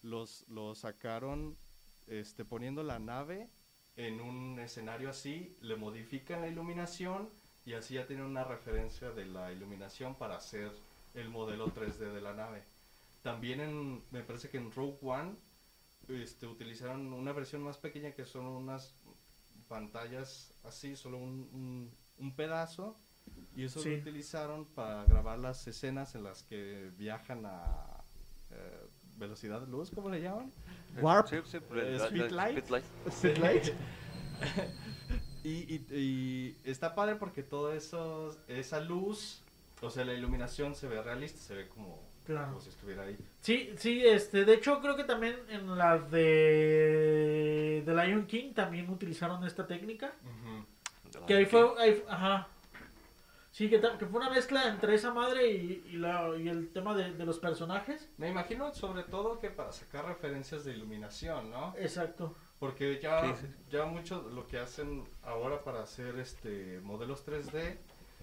los, 0.02 0.44
los 0.48 0.78
sacaron 0.78 1.56
este, 2.08 2.44
poniendo 2.44 2.82
la 2.82 2.98
nave 2.98 3.48
en 3.96 4.20
un 4.20 4.58
escenario 4.60 5.10
así, 5.10 5.56
le 5.60 5.76
modifican 5.76 6.40
la 6.40 6.48
iluminación 6.48 7.28
y 7.64 7.74
así 7.74 7.94
ya 7.94 8.06
tienen 8.06 8.24
una 8.26 8.44
referencia 8.44 9.10
de 9.10 9.26
la 9.26 9.52
iluminación 9.52 10.14
para 10.16 10.36
hacer 10.36 10.70
el 11.14 11.28
modelo 11.28 11.66
3D 11.74 12.12
de 12.12 12.20
la 12.20 12.32
nave. 12.34 12.62
También 13.22 13.60
en, 13.60 14.04
me 14.10 14.22
parece 14.22 14.48
que 14.48 14.58
en 14.58 14.70
Rogue 14.70 14.98
One 15.02 15.34
este, 16.08 16.46
utilizaron 16.46 17.12
una 17.12 17.32
versión 17.32 17.62
más 17.62 17.76
pequeña 17.76 18.12
que 18.12 18.24
son 18.24 18.46
unas 18.46 18.94
pantallas 19.68 20.54
así, 20.64 20.96
solo 20.96 21.18
un, 21.18 21.48
un- 21.52 21.90
un 22.18 22.34
pedazo 22.34 22.98
y 23.54 23.64
eso 23.64 23.80
Sí. 23.80 23.90
lo 23.90 23.96
utilizaron 23.98 24.64
para 24.66 25.04
grabar 25.04 25.38
las 25.38 25.66
escenas 25.66 26.14
en 26.14 26.24
las 26.24 26.42
que 26.42 26.90
viajan 26.96 27.44
a 27.46 28.02
eh, 28.50 28.77
velocidad 29.18 29.60
de 29.60 29.66
luz, 29.66 29.90
¿cómo 29.94 30.08
le 30.10 30.20
llaman? 30.20 30.52
Warp. 31.00 31.26
Sí, 31.28 31.36
sí, 31.44 31.56
Eh, 31.58 31.62
la- 31.70 31.82
la- 31.98 32.04
speed 32.06 32.30
light. 32.30 32.58
speed 32.58 32.70
light. 32.70 32.84
Speedlight. 33.10 33.64
y, 35.44 35.50
y- 35.50 35.86
y 35.90 36.56
está 36.70 36.94
padre 36.94 37.16
porque 37.16 37.42
todo 37.42 37.72
eso, 37.72 38.36
esa 38.48 38.80
luz, 38.80 39.42
o 39.80 39.90
sea, 39.90 40.04
la 40.04 40.14
iluminación 40.14 40.74
se 40.74 40.88
ve 40.88 41.02
realista, 41.02 41.40
se 41.40 41.54
ve 41.54 41.68
como, 41.68 42.02
Claro. 42.24 42.48
como 42.48 42.60
si 42.60 42.68
estuviera 42.70 43.02
ahí. 43.04 43.16
Sí, 43.40 43.72
sí, 43.76 44.02
este, 44.04 44.44
de 44.44 44.54
hecho 44.54 44.80
creo 44.80 44.96
que 44.96 45.04
también 45.04 45.36
en 45.48 45.76
la 45.78 45.98
de, 45.98 47.82
de 47.86 47.94
Lion 47.94 48.26
King 48.26 48.52
también 48.52 48.88
utilizaron 48.90 49.44
esta 49.44 49.66
técnica. 49.66 50.12
Que 51.26 51.34
ahí 51.34 51.44
King. 51.44 51.50
fue, 51.50 51.82
ahí- 51.82 52.02
ajá. 52.08 52.48
Sí, 53.58 53.68
que, 53.68 53.80
fue 53.80 54.20
una 54.20 54.30
mezcla 54.30 54.68
entre 54.68 54.94
esa 54.94 55.12
madre 55.12 55.50
y, 55.50 55.84
y, 55.90 55.96
la, 55.96 56.30
y 56.38 56.46
el 56.48 56.68
tema 56.72 56.94
de, 56.94 57.12
de 57.14 57.26
los 57.26 57.40
personajes. 57.40 58.08
Me 58.16 58.28
imagino 58.28 58.72
sobre 58.72 59.02
todo 59.02 59.40
que 59.40 59.50
para 59.50 59.72
sacar 59.72 60.04
referencias 60.06 60.64
de 60.64 60.74
iluminación, 60.76 61.50
¿no? 61.50 61.74
Exacto. 61.76 62.36
Porque 62.60 63.00
ya, 63.02 63.34
Sí, 63.34 63.40
sí. 63.40 63.46
ya 63.68 63.84
mucho 63.84 64.28
lo 64.32 64.46
que 64.46 64.58
hacen 64.60 65.08
ahora 65.24 65.64
para 65.64 65.82
hacer 65.82 66.20
este 66.20 66.78
modelos 66.84 67.26
3D 67.26 67.78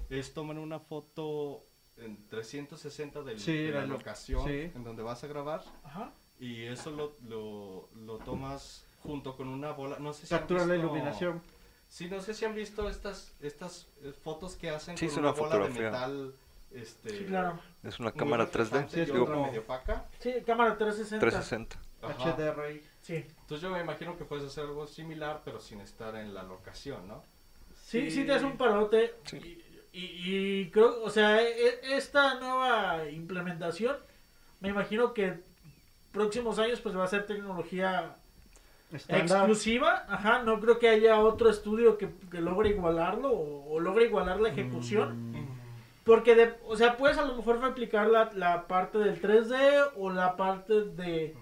es 0.10 0.34
tomar 0.34 0.58
una 0.58 0.80
foto 0.80 1.66
en 1.98 2.30
360 2.30 3.22
del- 3.24 3.38
Sí, 3.38 3.58
de 3.58 3.72
la 3.72 3.82
la 3.82 3.88
lo- 3.88 3.98
locación 3.98 4.46
sí. 4.48 4.72
en 4.74 4.84
donde 4.86 5.04
vas 5.04 5.22
a 5.26 5.28
grabar 5.28 5.64
Ajá. 5.84 6.14
y 6.40 6.64
eso 6.64 6.92
lo, 6.92 7.18
lo, 7.28 7.90
lo 7.94 8.20
tomas 8.20 8.86
junto 9.04 9.36
con 9.36 9.50
una 9.50 9.72
bola. 9.74 9.98
No 10.00 10.14
sé 10.14 10.28
si 10.28 10.34
Captura 10.34 10.66
la 10.66 10.78
iluminación. 10.78 11.42
Sí, 11.88 12.10
no 12.10 12.20
sé 12.22 12.34
si 12.34 12.46
han 12.46 12.56
visto 12.56 12.90
estas 12.90 13.34
estas 13.42 13.88
eh, 14.04 14.12
fotos 14.24 14.56
que 14.56 14.70
hacen 14.70 14.98
Sí, 14.98 15.06
con 15.06 15.12
es 15.14 15.18
una, 15.20 15.32
una 15.32 15.40
bola 15.40 15.56
de 15.56 15.62
fotografía. 15.62 15.92
metal. 15.92 16.34
Este, 16.72 17.10
Sí, 17.10 17.26
claro. 17.26 17.60
Es 17.84 18.00
una 18.00 18.12
cámara 18.12 18.50
3D. 18.52 18.58
reflejante 18.82 18.94
Sí, 18.96 19.02
es 19.02 19.12
como- 19.12 19.46
medio 19.48 19.62
opaca. 19.62 20.06
Sí, 20.20 20.34
cámara 20.46 20.78
360. 20.78 21.20
360. 21.26 21.80
Ajá. 22.02 22.32
HDRI. 22.36 22.84
Sí. 23.02 23.16
Entonces 23.16 23.62
yo 23.62 23.70
me 23.70 23.80
imagino 23.80 24.18
que 24.18 24.26
puedes 24.26 24.46
hacer 24.46 24.66
algo 24.66 24.86
similar, 24.86 25.42
pero 25.46 25.60
sin 25.62 25.80
estar 25.82 26.16
en 26.16 26.34
la 26.34 26.44
locación, 26.44 27.08
¿no? 27.08 27.24
Sí, 27.74 28.10
sí, 28.12 28.22
Sí. 28.22 28.26
te 28.26 28.34
hace 28.34 28.46
un 28.46 28.58
parote. 28.58 29.16
Sí. 29.24 29.38
Y, 29.94 30.00
y- 30.00 30.60
y 30.62 30.72
creo, 30.72 31.02
o 31.04 31.10
sea, 31.10 31.42
e- 31.42 31.96
esta 31.96 32.40
nueva 32.40 33.10
implementación, 33.10 33.96
me 34.60 34.70
imagino 34.70 35.14
que 35.14 35.40
próximos 36.12 36.60
años 36.60 36.82
pues 36.82 36.96
va 36.98 37.06
a 37.06 37.08
ser 37.08 37.26
tecnología 37.26 38.18
Exclusiva. 39.40 40.06
Ajá, 40.10 40.42
no 40.44 40.60
creo 40.60 40.80
que 40.80 40.90
haya 40.90 41.20
otro 41.20 41.50
estudio 41.50 41.98
que, 41.98 42.10
que 42.32 42.42
logre 42.42 42.70
igualarlo 42.70 43.32
o, 43.32 43.74
o 43.74 43.80
logre 43.80 44.06
igualar 44.06 44.40
la 44.40 44.50
ejecución. 44.50 45.32
Mm, 45.32 45.46
Porque, 46.04 46.36
de, 46.36 46.54
o 46.68 46.76
sea, 46.76 46.98
puedes 46.98 47.18
a 47.18 47.26
lo 47.26 47.36
mejor 47.36 47.60
replicar 47.62 48.08
la, 48.08 48.30
la 48.36 48.68
parte 48.68 48.98
del 49.00 49.20
3D 49.22 49.92
o 49.98 50.12
la 50.12 50.36
parte 50.38 50.84
de, 50.84 51.36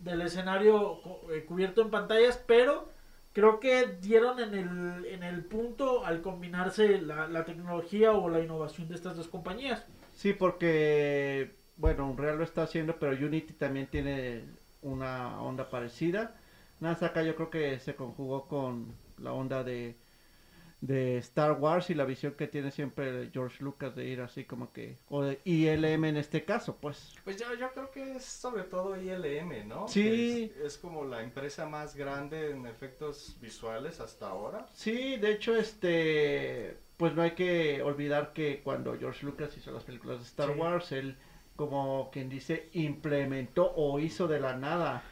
del 0.00 0.20
escenario 0.22 1.00
co- 1.02 1.20
eh, 1.32 1.44
cubierto 1.44 1.80
en 1.82 1.90
pantallas, 1.90 2.42
pero 2.46 2.88
creo 3.32 3.58
que 3.60 3.86
dieron 4.02 4.38
en 4.40 4.54
el, 4.54 5.06
en 5.06 5.22
el 5.22 5.44
punto 5.44 6.04
al 6.04 6.20
combinarse 6.20 7.00
la, 7.00 7.26
la 7.28 7.44
tecnología 7.44 8.12
o 8.12 8.28
la 8.28 8.40
innovación 8.40 8.88
de 8.88 8.94
estas 8.96 9.16
dos 9.16 9.28
compañías. 9.28 9.86
Sí, 10.12 10.34
porque, 10.34 11.54
bueno, 11.76 12.06
Unreal 12.10 12.36
lo 12.36 12.44
está 12.44 12.64
haciendo, 12.64 12.96
pero 12.96 13.12
Unity 13.12 13.54
también 13.54 13.86
tiene 13.86 14.44
una 14.82 15.40
onda 15.40 15.70
parecida. 15.70 16.34
Nada 16.82 17.06
acá 17.06 17.22
yo 17.22 17.36
creo 17.36 17.48
que 17.50 17.78
se 17.78 17.94
conjugó 17.94 18.48
con 18.48 18.92
la 19.18 19.32
onda 19.32 19.62
de, 19.62 19.94
de 20.80 21.18
Star 21.18 21.52
Wars 21.52 21.90
y 21.90 21.94
la 21.94 22.04
visión 22.04 22.34
que 22.34 22.48
tiene 22.48 22.72
siempre 22.72 23.30
George 23.32 23.62
Lucas 23.62 23.94
de 23.94 24.04
ir 24.06 24.20
así 24.20 24.44
como 24.44 24.72
que, 24.72 24.98
o 25.08 25.22
de 25.22 25.40
ILM 25.44 26.04
en 26.06 26.16
este 26.16 26.44
caso, 26.44 26.76
pues. 26.80 27.14
Pues 27.22 27.36
yo, 27.38 27.54
yo 27.54 27.70
creo 27.72 27.90
que 27.92 28.16
es 28.16 28.24
sobre 28.24 28.64
todo 28.64 28.96
ILM, 29.00 29.68
¿no? 29.68 29.86
Sí. 29.86 30.52
Es, 30.56 30.74
es 30.74 30.78
como 30.78 31.04
la 31.04 31.22
empresa 31.22 31.68
más 31.68 31.94
grande 31.94 32.50
en 32.50 32.66
efectos 32.66 33.36
visuales 33.40 34.00
hasta 34.00 34.28
ahora. 34.28 34.66
Sí, 34.72 35.16
de 35.18 35.32
hecho, 35.32 35.54
este, 35.54 36.78
pues 36.96 37.14
no 37.14 37.22
hay 37.22 37.32
que 37.32 37.80
olvidar 37.82 38.32
que 38.32 38.60
cuando 38.62 38.98
George 38.98 39.24
Lucas 39.24 39.56
hizo 39.56 39.70
las 39.70 39.84
películas 39.84 40.18
de 40.18 40.24
Star 40.24 40.52
Sí. 40.52 40.58
Wars, 40.58 40.90
él, 40.92 41.16
como 41.54 42.10
quien 42.10 42.28
dice, 42.28 42.68
implementó 42.72 43.72
o 43.76 44.00
hizo 44.00 44.26
de 44.26 44.40
la 44.40 44.56
nada 44.56 45.04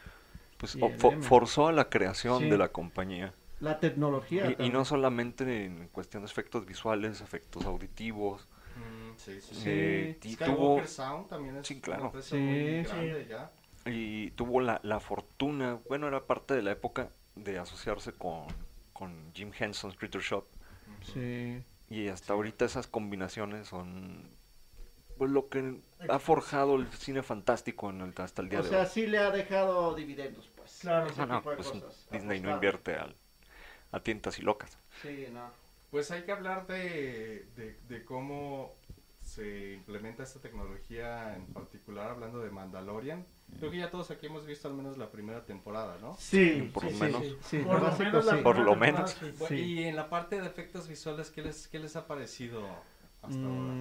Pues 0.61 0.79
fo- 0.79 1.21
forzó 1.23 1.69
a 1.69 1.73
la 1.73 1.89
creación 1.89 2.41
Sí. 2.41 2.51
de 2.51 2.59
la 2.59 2.69
compañía. 2.69 3.35
la 3.61 3.79
tecnología. 3.79 4.57
Y, 4.59 4.71
no 4.71 4.87
solamente 4.87 5.67
en 5.67 5.89
cuestión 5.89 6.23
de 6.23 6.31
efectos 6.31 6.65
visuales, 6.65 7.21
efectos 7.21 7.67
auditivos. 7.67 8.49
sí, 9.17 9.39
sí, 9.43 9.55
Sí. 9.55 9.63
eh, 9.67 10.19
y 10.23 10.33
Skywalker 10.33 10.57
tuvo, 10.57 10.87
Sound 10.87 11.29
también 11.29 11.57
es 11.57 11.67
Sí, 11.67 11.75
una 11.75 11.83
claro. 11.83 12.05
empresa 12.07 12.29
Sí. 12.31 12.37
muy 12.39 12.85
Sí. 12.87 12.91
grande 12.91 13.27
ya. 13.29 13.51
y 13.87 14.31
tuvo 14.31 14.61
la, 14.63 14.81
la 14.83 14.99
fortuna, 15.01 15.79
bueno, 15.89 16.07
era 16.09 16.27
parte 16.27 16.55
de 16.55 16.63
la 16.63 16.71
época 16.73 17.11
de 17.37 17.59
asociarse 17.59 18.13
con, 18.13 18.45
con 18.95 19.31
Jim 19.35 19.53
Henson's 19.59 19.97
Critter 19.97 20.21
Shop. 20.23 20.45
Sí. 21.03 21.63
Y 21.91 22.09
hasta 22.09 22.33
ahorita 22.35 22.65
esas 22.65 22.87
combinaciones 22.87 23.69
son 23.69 24.31
pues, 25.21 25.31
lo 25.31 25.49
que 25.49 25.81
ha 26.09 26.19
forjado 26.19 26.77
el 26.77 26.89
cine 26.93 27.23
fantástico 27.23 27.91
en 27.91 28.01
el- 28.01 28.15
hasta 28.17 28.43
el 28.43 28.49
día 28.49 28.61
O 28.61 28.63
de 28.63 28.69
sea, 28.71 28.81
hoy. 28.81 28.87
sí 28.87 29.07
le 29.07 29.19
ha 29.19 29.31
dejado 29.31 29.95
dividendos, 29.95 30.49
pues. 30.57 30.79
Claro. 30.81 31.07
Ese 31.09 31.21
No, 31.21 31.27
no, 31.27 31.39
tipo 31.39 31.51
de 31.51 31.57
pues 31.57 31.69
cosas. 31.69 32.09
Disney 32.11 32.41
no 32.41 32.51
invierte 32.51 32.95
al- 32.97 33.17
a 33.93 34.01
tientas 34.03 34.39
y 34.39 34.43
locas. 34.43 34.79
Sí, 35.03 35.27
no. 35.33 35.51
Pues 35.91 36.11
hay 36.11 36.23
que 36.23 36.33
hablar 36.33 36.67
de, 36.67 37.47
de, 37.57 37.77
de 37.89 38.05
cómo 38.05 38.75
se 39.23 39.75
implementa 39.75 40.23
esta 40.23 40.41
tecnología, 40.41 41.35
en 41.37 41.47
particular 41.47 42.11
hablando 42.11 42.41
de 42.41 42.51
Mandalorian. 42.51 43.27
Creo 43.59 43.71
que 43.71 43.79
ya 43.79 43.91
todos 43.91 44.11
aquí 44.11 44.27
hemos 44.27 44.47
visto 44.47 44.69
al 44.69 44.75
menos 44.75 44.97
la 44.97 45.11
primera 45.11 45.45
temporada, 45.45 45.99
¿no? 46.01 46.15
Sí, 46.17 46.71
por 46.73 46.85
sí, 46.85 46.91
lo 46.91 46.95
sí, 46.95 47.03
menos. 47.03 47.37
sí, 47.43 47.59
Por 47.59 47.83
lo 47.83 47.97
menos 47.97 48.25
la. 48.25 48.43
Por 48.43 48.59
lo. 48.59 49.55
Y 49.57 49.83
en 49.85 49.97
la 49.97 50.09
parte 50.09 50.41
de 50.41 50.47
efectos 50.47 50.89
visuales, 50.89 51.31
¿qué 51.31 51.43
les, 51.43 51.67
qué 51.69 51.79
les 51.81 51.97
ha 51.97 52.07
parecido 52.07 52.65
hasta 53.23 53.39
ahora? 53.45 53.75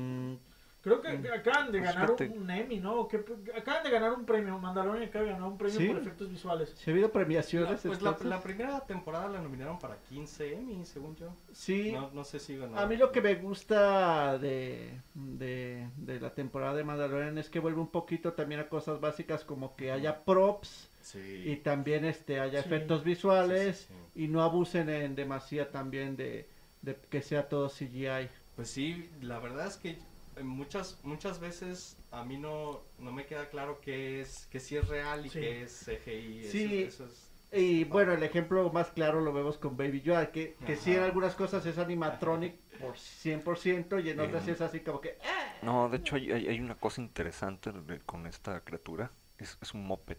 Mm, 0.97 1.01
Creo 1.01 1.21
que 1.21 1.29
acaban 1.29 1.71
de 1.71 1.79
ganar 1.81 2.11
un 2.11 2.49
Emmy, 2.49 2.79
¿no? 2.79 3.07
Que, 3.07 3.23
acaban 3.55 3.83
de 3.83 3.89
ganar 3.89 4.13
un 4.13 4.25
premio. 4.25 4.57
Mandalorian 4.59 5.07
acaba 5.09 5.25
de 5.25 5.31
ganar 5.31 5.47
un 5.47 5.57
premio 5.57 5.77
Sí. 5.79 5.87
por 5.87 5.97
efectos 5.97 6.29
visuales. 6.29 6.73
¿Sí 6.75 6.89
ha 6.89 6.93
habido 6.93 7.07
La- 7.07 7.13
premiaciones? 7.13 7.81
pues 7.83 8.01
la, 8.01 8.41
primera 8.41 8.79
temporada 8.85 9.27
la 9.29 9.41
nominaron 9.41 9.77
para 9.79 9.97
15 10.09 10.53
Emmy, 10.55 10.85
según 10.85 11.15
yo. 11.15 11.33
Sí, 11.51 11.91
No, 11.91 12.09
no 12.11 12.23
sé 12.23 12.39
si 12.39 12.57
ganó. 12.57 12.77
a 12.77 12.85
mí 12.85 12.97
lo 12.97 13.11
que 13.11 13.21
me 13.21 13.35
gusta 13.35 14.37
de, 14.37 14.99
de, 15.13 15.87
de 15.97 16.19
la 16.19 16.33
temporada 16.33 16.73
de 16.75 16.83
Mandalorian 16.83 17.37
es 17.37 17.49
que 17.49 17.59
vuelve 17.59 17.79
un 17.81 17.91
poquito 17.91 18.33
también 18.33 18.61
a 18.61 18.69
cosas 18.69 18.99
básicas 18.99 19.43
como 19.43 19.75
que 19.75 19.91
haya 19.91 20.23
props 20.23 20.89
Sí. 21.01 21.43
y 21.45 21.55
también 21.57 22.03
este 22.05 22.39
haya 22.39 22.61
Sí. 22.61 22.67
efectos 22.67 23.03
visuales 23.03 23.77
Sí, 23.77 23.85
sí, 23.87 23.93
sí. 24.15 24.23
y 24.23 24.27
no 24.27 24.43
abusen 24.43 24.89
en 24.89 25.15
demasía 25.15 25.71
también 25.71 26.15
de, 26.17 26.49
de 26.81 26.95
que 27.09 27.21
sea 27.21 27.47
todo 27.47 27.69
CGI. 27.69 28.27
Pues 28.55 28.69
sí, 28.69 29.09
la 29.21 29.39
verdad 29.39 29.67
es 29.67 29.77
que 29.77 29.97
muchas 30.43 30.97
muchas 31.03 31.39
veces 31.39 31.97
a 32.11 32.23
mí 32.23 32.37
no, 32.37 32.81
no 32.97 33.11
me 33.11 33.25
queda 33.25 33.49
claro 33.49 33.79
qué 33.81 34.21
es 34.21 34.47
que 34.51 34.59
si 34.59 34.77
es 34.77 34.87
real 34.87 35.25
y 35.25 35.29
Sí. 35.29 35.39
qué 35.39 35.63
es 35.63 35.85
CGI. 35.85 36.43
Sí. 36.49 36.83
eso 36.83 37.05
es- 37.05 37.25
Y 37.51 37.83
bueno, 37.85 38.13
el 38.13 38.21
ejemplo 38.21 38.71
más 38.71 38.91
claro 38.91 39.21
lo 39.21 39.33
vemos 39.33 39.57
con 39.57 39.75
Baby 39.75 40.01
Yoda, 40.01 40.31
que, 40.31 40.55
que 40.67 40.75
sí 40.75 40.93
en 40.93 41.01
algunas 41.01 41.33
cosas 41.35 41.65
es 41.65 41.77
animatronic 41.79 42.55
por 42.79 42.95
100% 42.95 43.99
y 44.03 44.09
en 44.11 44.19
otras 44.19 44.47
es 44.47 44.61
así 44.61 44.81
como 44.81 45.01
que... 45.01 45.17
"Ah". 45.25 45.53
No, 45.63 45.89
de 45.89 45.97
hecho 45.97 46.15
hay, 46.15 46.59
una 46.59 46.75
cosa 46.75 47.01
interesante 47.01 47.71
con 48.05 48.27
esta 48.27 48.61
criatura. 48.61 49.11
Es, 49.39 49.57
es 49.61 49.73
un 49.73 49.85
moped. 49.85 50.17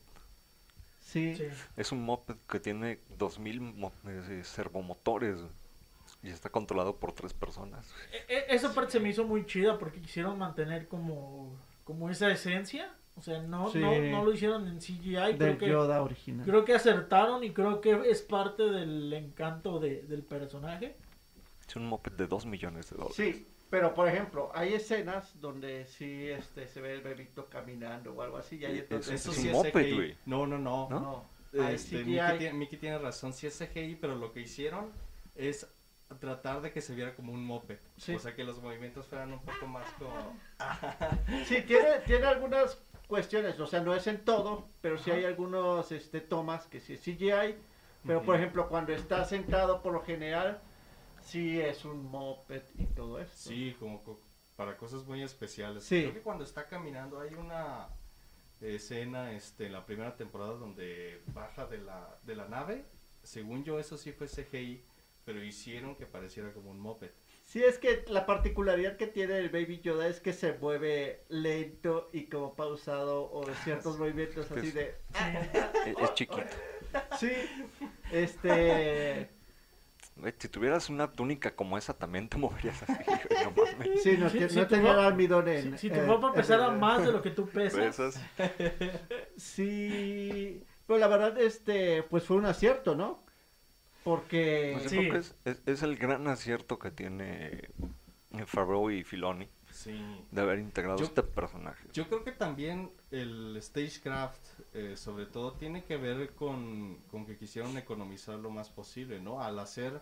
Sí, 1.00 1.35
Sí. 1.37 1.45
Es 1.77 1.93
un 1.93 2.05
moped 2.05 2.37
que 2.49 2.61
tiene 2.61 2.99
2000 3.19 3.61
mo- 3.61 3.93
eh, 4.07 4.43
servomotores 4.45 5.39
y 6.23 6.29
está 6.31 6.50
controlado 6.50 6.97
por 6.97 7.12
tres 7.12 7.33
personas. 7.33 7.93
E- 8.12 8.35
e- 8.35 8.55
esa 8.55 8.75
parte 8.75 8.93
se 8.93 9.00
me 9.00 9.09
hizo 9.09 9.25
muy 9.25 9.47
chida 9.47 9.79
porque 9.79 10.00
quisieron 10.00 10.39
mantener 10.39 10.87
como, 10.89 11.57
como 11.85 12.11
esa 12.11 12.31
esencia. 12.31 12.93
O 13.17 13.23
sea, 13.23 13.43
no, 13.43 13.71
Sí. 13.71 13.79
no, 13.79 13.99
no 13.99 14.25
lo 14.25 14.33
hicieron 14.33 14.67
en 14.69 14.79
CGI. 14.81 15.15
Creo 15.15 15.37
del 15.37 15.59
que, 15.59 15.69
Yoda 15.69 16.03
original. 16.03 16.47
creo 16.47 16.65
que 16.65 16.75
acertaron 16.75 17.43
y 17.45 17.50
creo 17.53 17.81
que 17.81 18.11
es 18.11 18.23
parte 18.23 18.62
del 18.65 19.12
encanto 19.12 19.79
de- 19.79 20.03
del 20.03 20.23
personaje. 20.23 20.97
Es 21.69 21.77
un 21.77 21.87
moped 21.87 22.12
de 22.12 22.27
2 22.27 22.47
millones 22.47 22.91
de 22.91 22.97
dólares. 22.97 23.17
Sí, 23.17 23.47
pero 23.69 23.93
por 23.95 24.09
ejemplo, 24.09 24.50
hay 24.55 24.73
escenas 24.75 25.39
donde 25.41 25.85
sí 25.87 26.29
este, 26.29 26.67
se 26.69 26.81
ve 26.81 26.95
el 26.95 27.03
bebito 27.03 27.47
caminando 27.49 28.12
o 28.12 28.23
algo 28.23 28.37
así. 28.39 28.57
Y 28.57 28.65
ahí 28.65 28.77
Eh, 28.79 28.81
entonces, 28.81 29.15
Eso 29.21 29.31
Eso 29.31 29.33
es 29.33 29.37
sí 29.37 29.49
un 29.49 29.55
es 29.55 29.57
moped, 29.67 29.83
CGI. 29.85 29.95
güey. 29.95 30.17
No, 30.27 30.47
no, 30.47 30.59
no. 30.59 30.89
¿No? 30.89 31.00
no, 31.53 31.69
Este. 31.69 32.05
Miki, 32.05 32.39
tiene, 32.39 32.67
tiene 32.67 32.99
razón, 32.99 33.33
sí 33.33 33.47
es 33.47 33.59
CGI, 33.59 33.97
pero 33.97 34.15
lo 34.15 34.33
que 34.33 34.41
hicieron 34.41 34.91
es 35.35 35.67
tratar 36.19 36.61
de 36.61 36.73
que 36.73 36.81
se 36.81 36.95
viera 36.95 37.14
como 37.14 37.33
un 37.33 37.45
moped. 37.45 37.79
Sí. 37.97 38.14
O 38.14 38.19
sea, 38.19 38.35
que 38.35 38.45
los 38.45 38.61
movimientos 38.61 39.07
fueran 39.07 39.33
un 39.33 39.40
poco 39.40 39.67
más 39.67 39.87
como... 39.93 40.37
Sí, 41.47 41.62
tiene, 41.62 42.00
tiene 42.07 42.26
algunas 42.26 42.81
cuestiones, 43.07 43.59
o 43.61 43.67
sea, 43.67 43.81
no 43.81 43.95
es 43.95 44.07
en 44.07 44.25
todo, 44.25 44.69
pero 44.81 44.99
sí 44.99 45.11
hay 45.11 45.25
algunos 45.25 45.90
este, 45.93 46.21
tomas 46.21 46.67
que 46.67 46.81
sí 46.81 46.95
es 46.95 47.00
CGI. 47.00 47.57
Pero 48.07 48.23
por 48.23 48.35
Ujú. 48.35 48.43
ejemplo, 48.43 48.69
cuando 48.69 48.93
está 48.93 49.25
sentado 49.25 49.83
por 49.83 49.93
lo 49.93 50.02
general, 50.02 50.61
sí 51.23 51.61
es 51.61 51.85
un 51.85 52.11
moped 52.11 52.62
y 52.79 52.87
todo 52.87 53.21
eso. 53.21 53.33
Sí, 53.50 53.76
como 53.79 54.02
co- 54.02 54.21
para 54.57 54.76
cosas 54.76 55.05
muy 55.05 55.23
especiales. 55.23 55.85
Sí. 55.85 56.02
Creo 56.02 56.14
que 56.14 56.23
cuando 56.23 56.45
está 56.45 56.67
caminando 56.67 57.21
hay 57.21 57.35
una 57.35 57.88
escena 58.61 59.33
este, 59.33 59.67
en 59.67 59.73
la 59.73 59.85
primera 59.87 60.17
temporada 60.17 60.52
donde 60.55 61.23
baja 61.35 61.67
de 61.67 61.79
la, 61.79 62.19
de 62.25 62.37
la 62.37 62.47
nave. 62.49 62.85
Según 63.23 63.64
yo, 63.64 63.79
eso 63.79 63.97
sí 63.99 64.12
fue 64.12 64.29
CGI, 64.29 64.83
pero 65.25 65.43
hicieron 65.45 65.97
que 65.97 66.07
pareciera 66.07 66.53
como 66.53 66.71
un 66.71 66.81
moped. 66.81 67.11
Sí, 67.45 67.62
es 67.65 67.79
que 67.79 68.05
la 68.09 68.27
particularidad 68.27 68.97
que 68.97 69.09
tiene 69.09 69.39
el 69.39 69.49
Baby 69.49 69.81
Yoda 69.81 70.07
es 70.07 70.21
que 70.21 70.33
se 70.33 70.53
mueve 70.55 71.25
lento 71.29 72.09
y 72.12 72.27
como 72.27 72.55
pausado 72.55 73.29
o 73.33 73.45
de 73.45 73.55
ciertos 73.65 73.99
movimientos 73.99 74.49
así 74.53 74.69
Es- 74.69 74.75
de... 74.75 74.95
Es, 75.87 75.99
es 76.00 76.15
chiquito. 76.15 76.43
Sí, 77.19 77.31
este... 78.12 79.31
Si 80.39 80.49
tuvieras 80.49 80.91
una 80.91 81.11
túnica 81.11 81.57
como 81.57 81.79
esa, 81.79 81.95
también 81.95 82.29
te 82.29 82.37
moverías 82.37 82.83
así, 82.83 82.93
güey, 83.05 83.45
no 83.45 83.50
mames. 83.53 84.03
Sí, 84.03 84.17
no, 84.19 84.29
Si- 84.29 84.39
no 84.39 84.49
tu 84.49 84.75
tenía 84.75 85.07
almidón 85.07 85.49
en... 85.49 85.73
Si, 85.79 85.89
si 85.89 85.91
tu 85.95 86.00
ropa 86.03 86.29
en 86.29 86.35
pesara 86.35 86.71
más 86.71 87.05
de 87.05 87.11
lo 87.12 87.23
que 87.23 87.31
tú 87.31 87.49
pesas, 87.49 87.81
Pesas. 87.97 88.21
Sí, 89.37 90.62
pero 90.87 90.99
la 90.99 91.09
verdad, 91.09 91.39
este, 91.41 92.03
pues 92.05 92.25
fue 92.25 92.37
un 92.37 92.47
acierto, 92.47 92.95
¿no? 92.95 93.25
Porque... 94.04 94.71
Pues 94.75 94.85
yo 94.85 94.90
Sí. 94.90 94.97
creo 94.99 95.12
que 95.12 95.19
es, 95.19 95.35
es- 95.45 95.62
es 95.66 95.83
el 95.83 95.97
gran 95.97 96.26
acierto 96.28 96.78
que 96.78 96.90
tiene 96.90 97.69
eh, 98.33 98.47
Favreau 98.47 98.90
y 98.90 99.04
Filoni 99.04 99.49
Sí. 99.71 100.00
de 100.30 100.40
haber 100.40 100.59
integrado 100.59 100.99
Yo- 100.99 101.04
este 101.04 101.23
personaje. 101.23 101.87
Yo 101.92 102.07
creo 102.09 102.25
que 102.25 102.33
también 102.33 102.90
el 103.11 103.57
Stagecraft, 103.61 104.40
eh, 104.75 104.97
sobre 104.97 105.26
todo, 105.26 105.52
tiene 105.52 105.85
que 105.85 105.97
ver 105.97 106.30
con, 106.35 106.97
con 107.11 107.26
que 107.26 107.37
quisieron 107.37 107.76
economizar 107.78 108.38
lo 108.38 108.50
más 108.50 108.69
posible, 108.71 109.21
¿no? 109.21 109.42
Al 109.42 109.59
hacer 109.59 110.00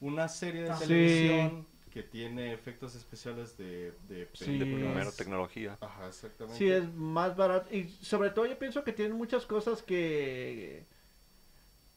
una 0.00 0.28
serie 0.28 0.62
de 0.62 0.70
Ah. 0.70 0.76
Sí. 0.76 0.86
televisión 0.88 1.66
que 1.92 2.02
tiene 2.02 2.52
efectos 2.52 2.94
especiales 2.94 3.56
de, 3.56 3.92
de 4.08 4.28
Sí. 4.34 4.52
de 4.58 4.58
películas. 4.66 4.90
primera 4.92 5.12
tecnología. 5.12 5.78
Ajá, 5.80 6.08
exactamente. 6.08 6.58
Sí, 6.58 6.68
es 6.70 6.92
más 6.92 7.34
barato. 7.36 7.74
Y 7.74 7.84
sobre 8.02 8.30
todo 8.30 8.44
yo 8.46 8.58
pienso 8.58 8.84
que 8.84 8.92
tienen 8.92 9.16
muchas 9.16 9.46
cosas 9.46 9.82
que... 9.82 10.84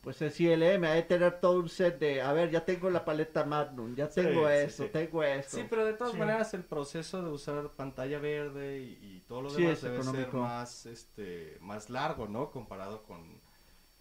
Pues 0.01 0.21
el 0.21 0.31
CLM 0.31 0.85
ha 0.85 0.91
de 0.93 1.03
tener 1.03 1.41
todo 1.41 1.59
un 1.59 1.67
set 1.67 1.99
de... 1.99 2.21
A 2.21 2.31
ver, 2.31 2.49
ya 2.51 2.63
tengo 2.63 2.89
la 2.89 3.03
paleta 3.03 3.43
Magnum, 3.43 3.95
ya 3.95 4.07
tengo 4.09 4.47
sí, 4.47 4.53
esto, 4.53 4.83
sí. 4.83 4.89
tengo 4.93 5.23
esto. 5.23 5.57
Sí, 5.57 5.65
pero 5.69 5.83
de 5.85 5.93
todas 5.93 6.13
Sí. 6.13 6.19
maneras 6.19 6.53
el 6.53 6.63
proceso 6.63 7.21
de 7.21 7.29
usar 7.29 7.69
pantalla 7.71 8.17
verde 8.19 8.79
y, 8.79 8.97
y 9.17 9.19
todo 9.27 9.41
lo 9.41 9.49
Sí, 9.49 9.63
demás 9.63 9.81
debe 9.81 10.01
ser 10.03 10.33
más, 10.33 10.85
este, 10.85 11.57
más 11.59 11.89
largo, 11.89 12.27
¿no? 12.29 12.49
Comparado 12.49 13.03
con, 13.03 13.41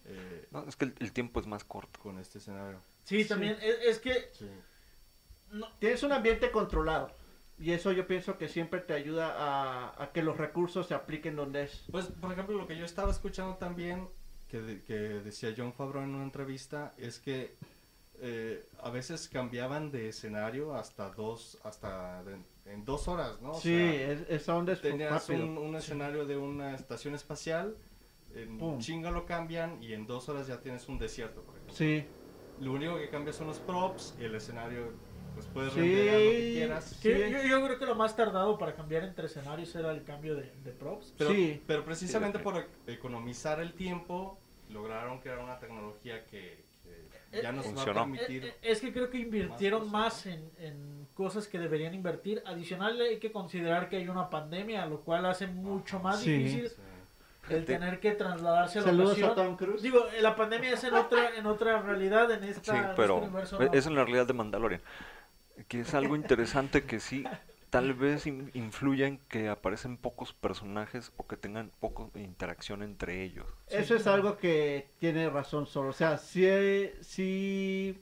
eh, 0.05 0.47
No, 0.53 0.65
es 0.69 0.77
que 0.77 0.85
el, 0.85 0.95
el 1.01 1.13
tiempo 1.13 1.41
es 1.41 1.47
más 1.49 1.65
corto. 1.65 1.99
con 2.01 2.19
este 2.21 2.39
escenario. 2.39 2.81
sí, 3.03 3.23
Sí. 3.25 3.29
también 3.29 3.57
es, 3.61 3.79
es 3.85 3.99
que 3.99 4.29
Sí. 4.33 4.49
no, 5.51 5.67
Tienes 5.81 6.03
un 6.05 6.13
ambiente 6.13 6.51
controlado. 6.53 7.11
Y 7.61 7.73
eso 7.73 7.91
yo 7.91 8.07
pienso 8.07 8.39
que 8.39 8.49
siempre 8.49 8.79
te 8.81 8.95
ayuda 8.95 9.35
a, 9.37 10.01
a 10.05 10.13
que 10.13 10.23
los 10.23 10.37
recursos 10.37 10.87
se 10.87 10.95
apliquen 10.95 11.35
donde 11.35 11.65
es. 11.65 11.87
Pues, 11.91 12.07
por 12.07 12.31
ejemplo, 12.33 12.57
lo 12.57 12.69
que 12.69 12.77
yo 12.79 12.85
estaba 12.85 13.11
escuchando 13.11 13.57
también, 13.57 14.09
que, 14.49 14.61
de- 14.61 14.83
que 14.85 14.95
decía 14.95 15.55
John 15.57 15.73
Favreau 15.73 16.05
en 16.05 16.15
una 16.15 16.25
entrevista, 16.25 16.95
es 16.99 17.19
que 17.21 17.57
eh, 18.21 18.67
a 18.83 18.91
veces 18.91 19.29
cambiaban 19.29 19.91
de 19.91 20.09
escenario 20.09 20.75
hasta 20.75 21.11
dos, 21.11 21.59
hasta 21.65 22.23
de- 22.25 22.39
en 22.73 22.85
dos 22.85 23.09
horas, 23.09 23.41
¿no? 23.41 23.53
O 23.53 23.61
sí, 23.61 23.71
sea, 23.71 24.13
es, 24.13 24.21
es 24.29 24.49
tenías 24.81 25.13
rápido. 25.29 25.45
un, 25.45 25.59
un 25.59 25.77
escenario 25.77 26.27
de 26.27 26.37
una 26.37 26.75
estación 26.75 27.15
espacial, 27.15 27.77
en 28.35 28.59
Pum. 28.59 28.79
chinga 28.79 29.11
lo 29.11 29.25
cambian 29.27 29.83
y 29.83 29.93
en 29.95 30.07
dos 30.07 30.29
horas 30.29 30.47
ya 30.47 30.61
tienes 30.61 30.89
un 30.89 30.99
desierto, 30.99 31.43
por 31.43 31.57
ejemplo. 31.57 31.75
Sí, 31.75 32.05
Lo 32.59 32.73
único 32.73 32.97
que 32.99 33.09
cambia 33.09 33.33
son 33.33 33.47
los 33.47 33.61
props 33.61 34.15
y 34.19 34.25
el 34.25 34.35
escenario, 34.35 34.93
pues 35.39 35.47
puedes 35.55 35.73
Sí. 35.73 35.81
renderear 35.81 36.15
lo 36.17 36.31
que 36.31 36.53
quieras. 36.53 36.85
Sí. 37.01 37.09
yo, 37.13 37.43
yo 37.43 37.65
creo 37.65 37.79
que 37.79 37.87
lo 37.87 37.95
más 37.95 38.17
tardado 38.17 38.59
para 38.59 38.75
cambiar 38.75 39.05
entre 39.05 39.27
escenarios 39.27 39.75
era 39.77 39.93
el 39.93 40.03
cambio 40.05 40.35
de, 40.35 40.53
de 40.65 40.73
props. 40.73 41.15
Pero, 41.17 41.31
Sí. 41.31 41.63
pero 41.67 41.85
precisamente 41.85 42.39
Sí, 42.39 42.45
por 42.45 42.67
economizar 42.87 43.61
el 43.61 43.73
tiempo, 43.75 44.39
lograron 44.71 45.21
crear 45.21 45.39
una 45.39 45.59
tecnología 45.59 46.25
que, 46.27 46.65
que 47.31 47.43
ya 47.43 47.53
nos 47.53 47.67
va 47.67 47.71
a 47.71 47.73
Funcionó. 47.75 48.01
permitir. 48.01 48.45
Eh, 48.45 48.49
eh, 48.49 48.55
Es 48.63 48.81
que 48.81 48.93
creo 48.93 49.09
que 49.11 49.19
invirtieron 49.19 49.83
Más 49.91 49.93
más 49.93 50.27
en, 50.27 50.51
en 50.59 51.07
cosas 51.15 51.47
que 51.49 51.59
deberían 51.59 51.95
invertir. 51.95 52.43
Adicional 52.47 53.01
hay 53.01 53.19
que 53.19 53.31
considerar 53.33 53.89
que 53.89 53.97
hay 53.97 54.09
una 54.09 54.29
pandemia, 54.31 54.87
lo 54.87 55.01
cual 55.03 55.27
hace 55.27 55.47
mucho 55.47 56.01
más 56.01 56.21
Sí. 56.21 56.33
difícil 56.33 56.69
Sí. 56.69 57.55
el 57.55 57.65
tener 57.65 57.99
que 58.01 58.13
trasladarse 58.13 58.79
a 58.79 58.83
la 58.83 58.89
Saludos 58.89 59.13
ocasión. 59.13 59.31
a 59.31 59.35
Tom 59.35 59.57
Cruise. 59.57 59.81
Digo, 59.83 60.07
eh, 60.17 60.21
la 60.21 60.37
pandemia 60.37 60.73
es 60.75 60.85
en 60.85 60.93
otra, 60.95 61.35
en 61.35 61.47
otra 61.47 61.81
realidad, 61.81 62.31
en 62.31 62.45
esta 62.45 62.73
Sí, 62.73 62.79
en 62.79 62.95
pero 62.95 63.15
este 63.17 63.27
universo, 63.29 63.59
no. 63.59 63.73
es 63.73 63.87
en 63.87 63.95
la 63.95 64.05
realidad 64.05 64.27
de 64.27 64.33
Mandalorian. 64.35 64.83
Que 65.67 65.81
es 65.81 65.95
algo 65.95 66.17
interesante 66.17 66.85
que 66.85 67.01
sí, 67.01 67.25
tal 67.71 67.95
vez 67.95 68.27
in- 68.27 68.51
influya 68.55 69.07
en 69.07 69.19
que 69.29 69.49
aparecen 69.49 69.97
pocos 69.97 70.33
personajes 70.33 71.13
o 71.17 71.27
que 71.27 71.37
tengan 71.37 71.71
poca 71.81 72.05
interacción 72.19 72.83
entre 72.83 73.23
ellos. 73.25 73.47
Eso 73.69 73.95
es 73.95 74.07
algo 74.07 74.37
que 74.39 74.89
tiene 74.99 75.29
razón 75.29 75.67
solo. 75.67 75.91
O 75.91 75.93
sea, 75.93 76.17
si, 76.19 76.47
si 77.01 77.99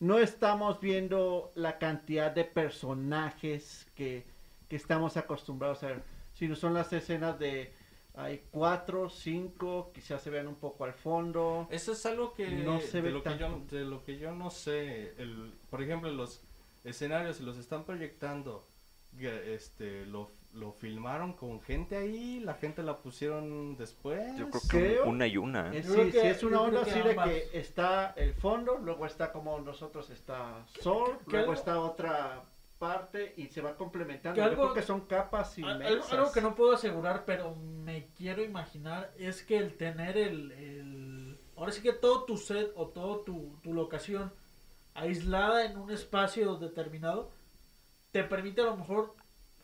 no 0.00 0.18
estamos 0.18 0.80
viendo 0.80 1.52
la 1.54 1.78
cantidad 1.78 2.30
de 2.32 2.44
personajes 2.44 3.86
que, 3.94 4.24
que 4.68 4.76
estamos 4.76 5.16
acostumbrados 5.16 5.82
a 5.82 5.88
ver, 5.88 6.02
sino 6.34 6.56
son 6.56 6.74
las 6.74 6.92
escenas 6.92 7.38
de 7.38 7.72
hay 8.16 8.42
cuatro, 8.52 9.08
cinco, 9.10 9.90
quizás 9.92 10.22
se 10.22 10.30
vean 10.30 10.46
un 10.46 10.54
poco 10.54 10.84
al 10.84 10.92
fondo. 10.94 11.66
Eso 11.70 11.92
es 11.92 12.06
algo 12.06 12.32
que, 12.32 12.48
No 12.48 12.80
se 12.80 12.98
de, 12.98 13.02
ve 13.02 13.10
lo 13.10 13.22
que 13.22 13.38
yo, 13.38 13.60
de 13.70 13.84
lo 13.84 14.04
que 14.04 14.18
yo 14.18 14.32
no 14.32 14.50
sé. 14.50 15.14
El, 15.18 15.52
por 15.68 15.82
ejemplo, 15.82 16.10
los 16.10 16.42
escenarios, 16.84 17.36
si 17.38 17.42
los 17.42 17.56
están 17.58 17.84
proyectando, 17.84 18.68
este, 19.18 20.06
lo, 20.06 20.30
lo 20.52 20.72
filmaron 20.72 21.32
con 21.34 21.60
gente 21.60 21.96
ahí, 21.96 22.40
la 22.40 22.54
gente 22.54 22.82
la 22.82 22.98
pusieron 23.00 23.76
después. 23.76 24.36
Yo 24.36 24.50
creo 24.50 24.62
que 24.62 24.68
Creo- 24.68 25.06
una 25.06 25.26
y 25.26 25.36
una. 25.36 25.74
¿eh? 25.74 25.82
Creo 25.82 26.04
sí, 26.06 26.10
que- 26.12 26.20
sí, 26.20 26.26
es 26.26 26.42
una 26.42 26.60
onda 26.60 26.82
así 26.82 27.00
de 27.00 27.14
que 27.16 27.48
está 27.58 28.12
el 28.16 28.34
fondo, 28.34 28.78
luego 28.78 29.06
está 29.06 29.32
como 29.32 29.58
nosotros 29.60 30.10
está 30.10 30.64
Sol, 30.80 31.18
luego 31.26 31.38
algo- 31.38 31.52
está 31.54 31.80
otra 31.80 32.44
parte 32.78 33.32
y 33.36 33.46
se 33.46 33.60
va 33.60 33.76
complementando. 33.76 34.34
Que 34.34 34.40
Yo 34.40 34.46
algo- 34.50 34.62
creo 34.64 34.74
que 34.74 34.82
son 34.82 35.02
capas 35.02 35.56
inmensas. 35.58 35.86
Algo, 35.90 36.04
algo 36.24 36.32
que 36.32 36.40
no 36.40 36.54
puedo 36.54 36.72
asegurar, 36.72 37.24
pero 37.24 37.54
me 37.54 38.08
quiero 38.16 38.42
imaginar, 38.42 39.12
es 39.16 39.42
que 39.42 39.56
el 39.58 39.76
tener 39.76 40.16
el... 40.18 40.50
el- 40.52 41.40
ahora 41.56 41.70
sí 41.70 41.80
que 41.82 41.92
todo 41.92 42.24
tu 42.24 42.36
set 42.36 42.72
o 42.74 42.88
toda 42.88 43.24
tu, 43.24 43.56
tu 43.62 43.72
locación 43.72 44.32
aislada 44.94 45.64
en 45.64 45.76
un 45.76 45.90
espacio 45.90 46.56
determinado, 46.56 47.30
te 48.12 48.24
permite 48.24 48.60
a 48.62 48.66
lo 48.66 48.76
mejor 48.76 49.14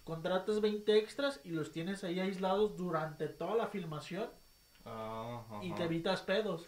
contratas 0.05 0.61
20 0.61 0.97
extras 0.99 1.41
y 1.45 1.51
los 1.51 1.71
tienes 1.73 2.03
ahí 2.05 2.19
aislados 2.21 2.77
durante 2.77 3.29
toda 3.29 3.55
la 3.55 3.69
filmación 3.69 4.29
Ah, 4.85 5.43
y 5.63 5.73
te 5.73 5.85
evitas 5.85 6.23
pedos. 6.23 6.67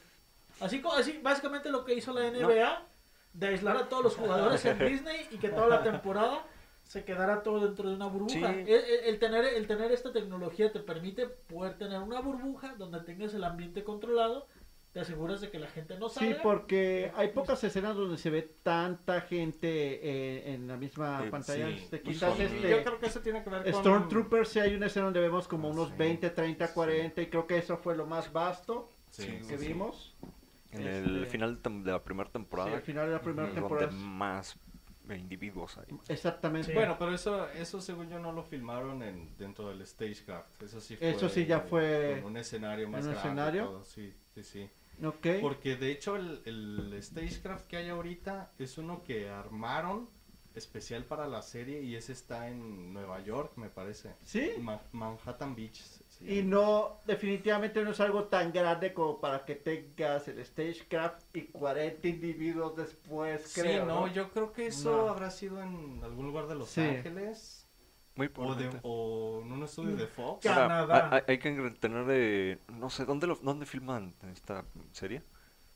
Así, 0.61 0.83
así 0.96 1.18
básicamente 1.22 1.70
lo 1.70 1.85
que 1.85 1.94
hizo 1.94 2.12
la 2.12 2.31
NBA, 2.31 2.87
de 3.33 3.46
aislar 3.48 3.77
a 3.79 3.88
todos 3.88 4.05
los 4.05 4.16
jugadores 4.16 4.64
en 4.66 4.79
Disney 4.79 5.27
y 5.31 5.38
que 5.38 5.48
toda 5.48 5.66
la 5.66 5.83
temporada 5.83 6.44
se 6.85 7.05
quedara 7.07 7.42
todo 7.42 7.61
dentro 7.64 7.88
de 7.88 7.96
una 7.96 8.07
burbuja. 8.07 8.35
Sí. 8.53 8.61
El, 8.61 8.68
el- 8.68 9.05
el 9.07 9.18
tener, 9.18 9.44
el 9.46 9.66
tener 9.66 9.90
esta 9.92 10.12
tecnología 10.12 10.70
te 10.70 10.81
permite 10.81 11.27
poder 11.27 11.79
tener 11.79 12.01
una 12.01 12.20
burbuja 12.20 12.75
donde 12.77 13.01
tengas 13.01 13.33
el 13.33 13.44
ambiente 13.44 13.83
controlado, 13.83 14.46
te 14.92 15.00
aseguras 15.00 15.40
de 15.40 15.50
que 15.50 15.59
la 15.59 15.68
gente 15.68 15.98
no 15.98 16.09
Sí, 16.11 16.20
salga. 16.20 16.42
porque 16.42 17.11
hay 17.16 17.28
pocas 17.28 17.62
escenas 17.64 17.96
donde 17.96 18.18
se 18.18 18.28
ve 18.28 18.42
tanta 18.62 19.22
gente 19.22 19.66
eh, 19.68 20.52
en 20.55 20.68
la 20.68 20.76
misma 20.76 21.24
Eh, 21.24 21.31
pantalla. 21.31 21.68
sí, 21.68 21.87
Te 21.90 21.98
pues 21.98 22.14
quitas 22.14 22.33
son- 22.37 22.42
Y 22.42 22.44
este... 22.44 22.70
yo 22.70 22.83
creo 22.85 22.98
que 23.00 23.07
eso 23.07 23.20
tiene 23.20 23.42
que 23.42 23.48
ver 23.50 23.62
con... 23.64 23.74
Stormtroopers, 23.74 24.48
sí 24.50 24.61
hay 24.61 24.74
una 24.74 24.87
escena 24.87 25.05
donde 25.07 25.20
vemos 25.20 25.48
como 25.48 25.68
Ah, 25.68 25.72
unos 25.72 25.88
sí. 25.88 25.94
20, 25.96 26.28
30, 26.31 26.74
40 26.74 27.22
y 27.22 27.26
creo 27.28 27.46
que 27.46 27.57
eso 27.57 27.78
fue 27.78 27.96
lo 27.96 28.07
más 28.07 28.33
vasto 28.33 28.90
Sí, 29.09 29.22
Sí, 29.24 29.48
que 29.48 29.59
sí. 29.59 29.68
vimos. 29.68 30.14
En 30.72 30.83
el 30.87 31.16
Este, 31.16 31.26
final 31.31 31.61
de 31.62 31.90
la 31.92 32.02
primera 32.02 32.28
Sí, 32.28 32.33
temporada, 32.33 32.74
al 32.74 32.81
final 32.83 33.07
de 33.07 33.12
la 33.12 33.20
primera 33.20 33.50
temporada. 33.50 33.90
más 33.92 34.59
individuos 35.11 35.76
hay. 35.78 35.85
Exactamente. 36.09 36.68
Sí. 36.68 36.72
Bueno, 36.74 36.96
pero 36.98 37.14
eso, 37.14 37.46
eso 37.50 37.81
según 37.83 38.09
yo 38.09 38.18
no 38.18 38.33
lo 38.33 38.42
filmaron 38.42 39.02
en, 39.02 39.37
dentro 39.37 39.68
del 39.68 39.87
Stagecraft. 39.87 40.62
Eso 40.62 40.81
sí 40.81 40.96
fue, 40.96 41.11
Eso 41.11 41.28
sí 41.28 41.44
ya 41.44 41.61
fue 41.61 42.20
con 42.22 42.31
un 42.33 42.37
escenario 42.38 42.88
más 42.88 43.02
en 43.05 43.09
un 43.09 43.12
grande. 43.14 43.28
escenario. 43.28 43.64
todo, 43.66 43.85
Sí, 43.85 44.14
sí, 44.35 44.42
sí. 44.42 44.70
Porque 45.40 45.76
de 45.76 45.90
hecho 45.90 46.16
el, 46.16 46.42
el 46.44 47.02
Stagecraft 47.02 47.66
que 47.66 47.76
hay 47.78 47.88
ahorita 47.88 48.52
es 48.58 48.78
uno 48.78 49.02
que 49.02 49.28
armaron 49.28 50.08
especial 50.54 51.04
para 51.04 51.26
la 51.26 51.40
serie 51.40 51.80
y 51.82 51.96
ese 51.96 52.12
está 52.12 52.46
en 52.48 52.92
Nueva 52.92 53.20
York, 53.20 53.52
me 53.56 53.70
parece. 53.70 54.10
Sí. 54.22 54.52
Ma- 54.60 54.82
Manhattan 54.92 55.54
Beach. 55.56 55.82
Y 56.20 56.42
no, 56.42 56.98
definitivamente 57.06 57.82
no 57.82 57.92
es 57.92 58.00
algo 58.00 58.24
tan 58.24 58.52
grande 58.52 58.92
como 58.92 59.18
para 59.18 59.44
que 59.46 59.54
tengas 59.56 60.28
el 60.28 60.44
Stagecraft 60.44 61.34
y 61.34 61.44
40 61.46 62.06
individuos 62.06 62.76
después, 62.76 63.42
Sí, 63.48 63.62
creo. 63.62 63.86
no, 63.86 64.06
¿no? 64.06 64.12
yo 64.12 64.30
creo 64.30 64.52
que 64.52 64.66
eso 64.66 64.90
No. 64.94 65.08
habrá 65.08 65.30
sido 65.30 65.60
en 65.62 66.00
algún 66.04 66.26
lugar 66.26 66.46
de 66.46 66.54
Los 66.54 66.68
Sí. 66.68 66.82
Ángeles 66.82 67.62
Muy 68.14 68.31
o, 68.37 68.55
de- 68.55 68.70
o 68.83 69.40
en 69.44 69.53
un 69.53 69.62
estudio 69.62 69.96
de 69.96 70.07
Fox. 70.07 70.44
Canadá. 70.44 71.09
hay, 71.12 71.22
hay 71.29 71.38
que 71.38 71.51
tener 71.81 72.05
de... 72.07 72.59
No 72.68 72.90
sé, 72.90 73.05
¿dónde, 73.07 73.27
lo, 73.27 73.37
¿dónde 73.37 73.64
filman 73.66 74.14
esta 74.33 74.64
serie? 74.92 75.22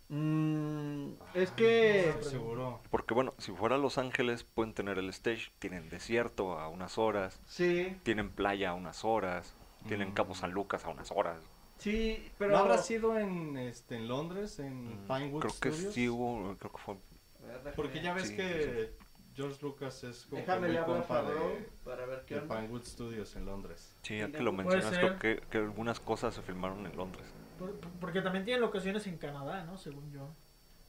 Mm, 0.09 1.13
es 1.35 1.51
que... 1.53 2.13
no 2.17 2.23
seguro. 2.23 2.81
Porque 2.91 3.15
bueno, 3.15 3.35
si 3.39 3.53
fuera 3.53 3.77
Los 3.79 3.99
Ángeles 3.99 4.45
pueden 4.45 4.73
tener 4.75 4.99
el 4.99 5.09
stage, 5.09 5.51
tienen 5.59 5.89
desierto 5.89 6.59
a 6.59 6.69
unas 6.69 6.99
horas, 6.99 7.41
Sí, 7.47 7.97
tienen 8.05 8.31
playa 8.31 8.71
a 8.71 8.75
unas 8.75 9.05
horas, 9.05 9.55
tienen 9.89 10.11
Mm. 10.11 10.15
Cabo 10.15 10.35
San 10.35 10.53
Lucas 10.53 10.85
a 10.85 10.91
unas 10.91 11.11
horas. 11.11 11.43
sí, 11.79 12.31
pero... 12.39 12.53
¿No 12.53 12.59
habrá 12.59 12.79
sido 12.79 13.19
en, 13.19 13.57
este, 13.57 13.97
en 13.97 14.09
Londres, 14.09 14.59
en 14.61 15.05
Mm, 15.05 15.07
Pinewood 15.09 15.41
Creo 15.41 15.55
que 15.61 15.73
sí 15.73 16.09
hubo, 16.09 16.57
creo 16.57 16.73
que 16.73 16.79
fue... 16.79 16.95
A 16.95 17.73
Porque 17.75 18.01
ya 18.01 18.13
ves 18.15 18.29
Sí, 18.29 18.37
que 18.37 18.93
George 19.37 19.59
Lucas 19.63 20.03
es 20.05 20.25
como 20.25 20.37
que 20.45 20.47
Déjame 20.47 20.69
muy 20.69 20.83
compa 20.85 21.23
de, 21.23 21.69
para 21.85 22.07
ver 22.07 22.25
qué 22.27 22.37
de. 22.37 22.41
Pinewood 22.43 22.85
Studios 22.85 23.37
en 23.37 23.45
Londres. 23.47 23.97
Sí, 24.03 24.19
ya 24.19 24.33
que 24.33 24.43
lo 24.43 24.53
mencionas, 24.53 24.97
creo 24.97 25.19
que, 25.19 25.41
que 25.51 25.59
algunas 25.59 26.01
cosas 26.01 26.35
se 26.35 26.43
filmaron 26.43 26.87
en 26.87 26.97
Londres. 26.97 27.27
Por- 27.59 27.79
porque 28.01 28.23
también 28.23 28.45
tienen 28.45 28.61
locaciones 28.63 29.07
en 29.07 29.19
Canadá, 29.19 29.65
¿no? 29.65 29.77
Según 29.79 30.11
yo. 30.11 30.29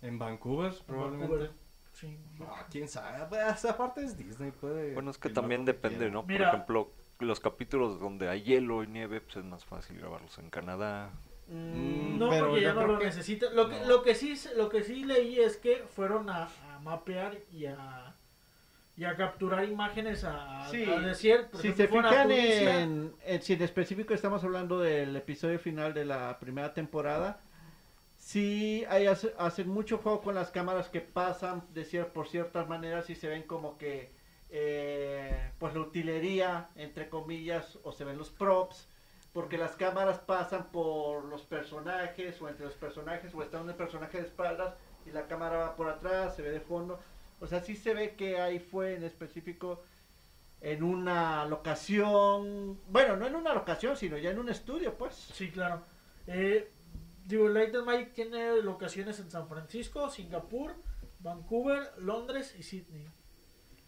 En 0.01 0.17
Vancouver, 0.17 0.73
probablemente. 0.85 1.27
Vancouver. 1.35 1.51
Sí. 1.93 2.17
Ah, 2.41 2.65
quién 2.69 2.87
sabe. 2.87 3.25
Pues, 3.27 3.65
aparte 3.65 4.03
es 4.03 4.17
Disney, 4.17 4.51
puede. 4.51 4.93
Bueno, 4.93 5.11
es 5.11 5.17
que 5.17 5.29
también 5.29 5.65
depende, 5.65 5.97
quiera. 5.99 6.13
¿no? 6.13 6.23
Mira. 6.23 6.45
Por 6.51 6.55
ejemplo, 6.55 6.91
los 7.19 7.39
capítulos 7.39 7.99
donde 7.99 8.29
hay 8.29 8.43
hielo 8.43 8.83
y 8.83 8.87
nieve, 8.87 9.19
pues 9.21 9.37
es 9.37 9.43
más 9.43 9.65
fácil 9.65 9.97
grabarlos 9.97 10.37
en 10.37 10.49
Canadá. 10.51 11.11
Mm, 11.47 12.19
No, 12.19 12.29
pero 12.29 12.47
porque 12.49 12.61
ya 12.61 12.73
no 12.73 12.85
lo 12.85 12.99
que- 12.99 13.05
necesitan. 13.05 13.55
Lo 13.55 13.69
que, 13.69 13.79
no. 13.79 13.87
lo, 13.87 14.03
que 14.03 14.13
sí, 14.13 14.35
lo 14.55 14.69
que 14.69 14.83
sí 14.83 15.03
leí 15.05 15.39
es 15.39 15.57
que 15.57 15.77
fueron 15.77 16.29
a, 16.29 16.43
a 16.69 16.79
mapear 16.83 17.37
y 17.51 17.65
a, 17.65 18.15
y 18.97 19.05
a 19.05 19.15
capturar 19.15 19.63
imágenes 19.65 20.23
a, 20.23 20.67
Sí, 20.71 20.83
a 20.89 20.99
decir, 20.99 21.47
Si 21.53 21.67
ejemplo, 21.69 21.75
se 21.75 21.87
fijan 21.87 22.23
Tunisia. 22.27 22.81
en, 22.81 23.13
en- 23.23 23.41
si 23.43 23.53
en 23.53 23.61
específico 23.61 24.13
estamos 24.15 24.43
hablando 24.43 24.79
del 24.79 25.15
episodio 25.15 25.59
final 25.59 25.93
de 25.93 26.03
la 26.05 26.39
primera 26.39 26.73
temporada, 26.73 27.39
sí 28.15 28.83
hay, 28.89 29.05
hace- 29.07 29.33
hacen 29.37 29.69
mucho 29.69 29.99
juego 29.99 30.21
con 30.21 30.33
las 30.35 30.49
cámaras 30.51 30.89
que 30.89 31.01
pasan 31.01 31.63
de 31.73 31.83
cier- 31.85 32.07
por 32.07 32.27
ciertas 32.27 32.67
maneras 32.67 33.09
y 33.09 33.15
se 33.15 33.27
ven 33.27 33.43
como 33.43 33.77
que 33.77 34.11
eh, 34.49 35.51
pues 35.59 35.73
la 35.73 35.81
utilería, 35.81 36.69
entre 36.75 37.09
comillas, 37.09 37.77
o 37.83 37.91
se 37.91 38.05
ven 38.05 38.17
los 38.17 38.29
props, 38.31 38.87
porque 39.33 39.57
las 39.57 39.75
cámaras 39.75 40.19
pasan 40.19 40.67
por 40.71 41.25
los 41.25 41.43
personajes 41.43 42.41
o 42.41 42.47
entre 42.49 42.65
los 42.65 42.75
personajes 42.75 43.35
o 43.35 43.43
está 43.43 43.61
un 43.61 43.71
personaje 43.73 44.17
de 44.19 44.23
espaldas 44.23 44.73
y 45.05 45.11
la 45.11 45.27
cámara 45.27 45.57
va 45.57 45.75
por 45.75 45.89
atrás, 45.89 46.35
se 46.35 46.41
ve 46.41 46.49
de 46.49 46.61
fondo. 46.61 46.97
O 47.39 47.47
sea, 47.47 47.61
sí 47.61 47.75
se 47.75 47.93
ve 47.93 48.15
que 48.15 48.39
ahí 48.39 48.59
fue 48.59 48.95
en 48.95 49.03
específico 49.03 49.83
en 50.61 50.83
una 50.83 51.45
locación, 51.45 52.79
bueno, 52.89 53.15
no 53.15 53.27
en 53.27 53.35
una 53.35 53.53
locación, 53.53 53.95
sino 53.95 54.17
ya 54.17 54.31
en 54.31 54.39
un 54.39 54.49
estudio, 54.49 54.97
pues. 54.97 55.13
Sí, 55.13 55.51
claro. 55.51 55.85
Eh, 56.25 56.71
digo, 57.25 57.47
Light 57.47 57.75
and 57.75 57.85
Magic 57.85 58.13
tiene 58.13 58.61
locaciones 58.61 59.19
en 59.19 59.29
San 59.29 59.47
Francisco, 59.47 60.09
Singapur, 60.09 60.75
Vancouver, 61.19 61.93
Londres 61.99 62.55
y 62.57 62.63
Sydney. 62.63 63.05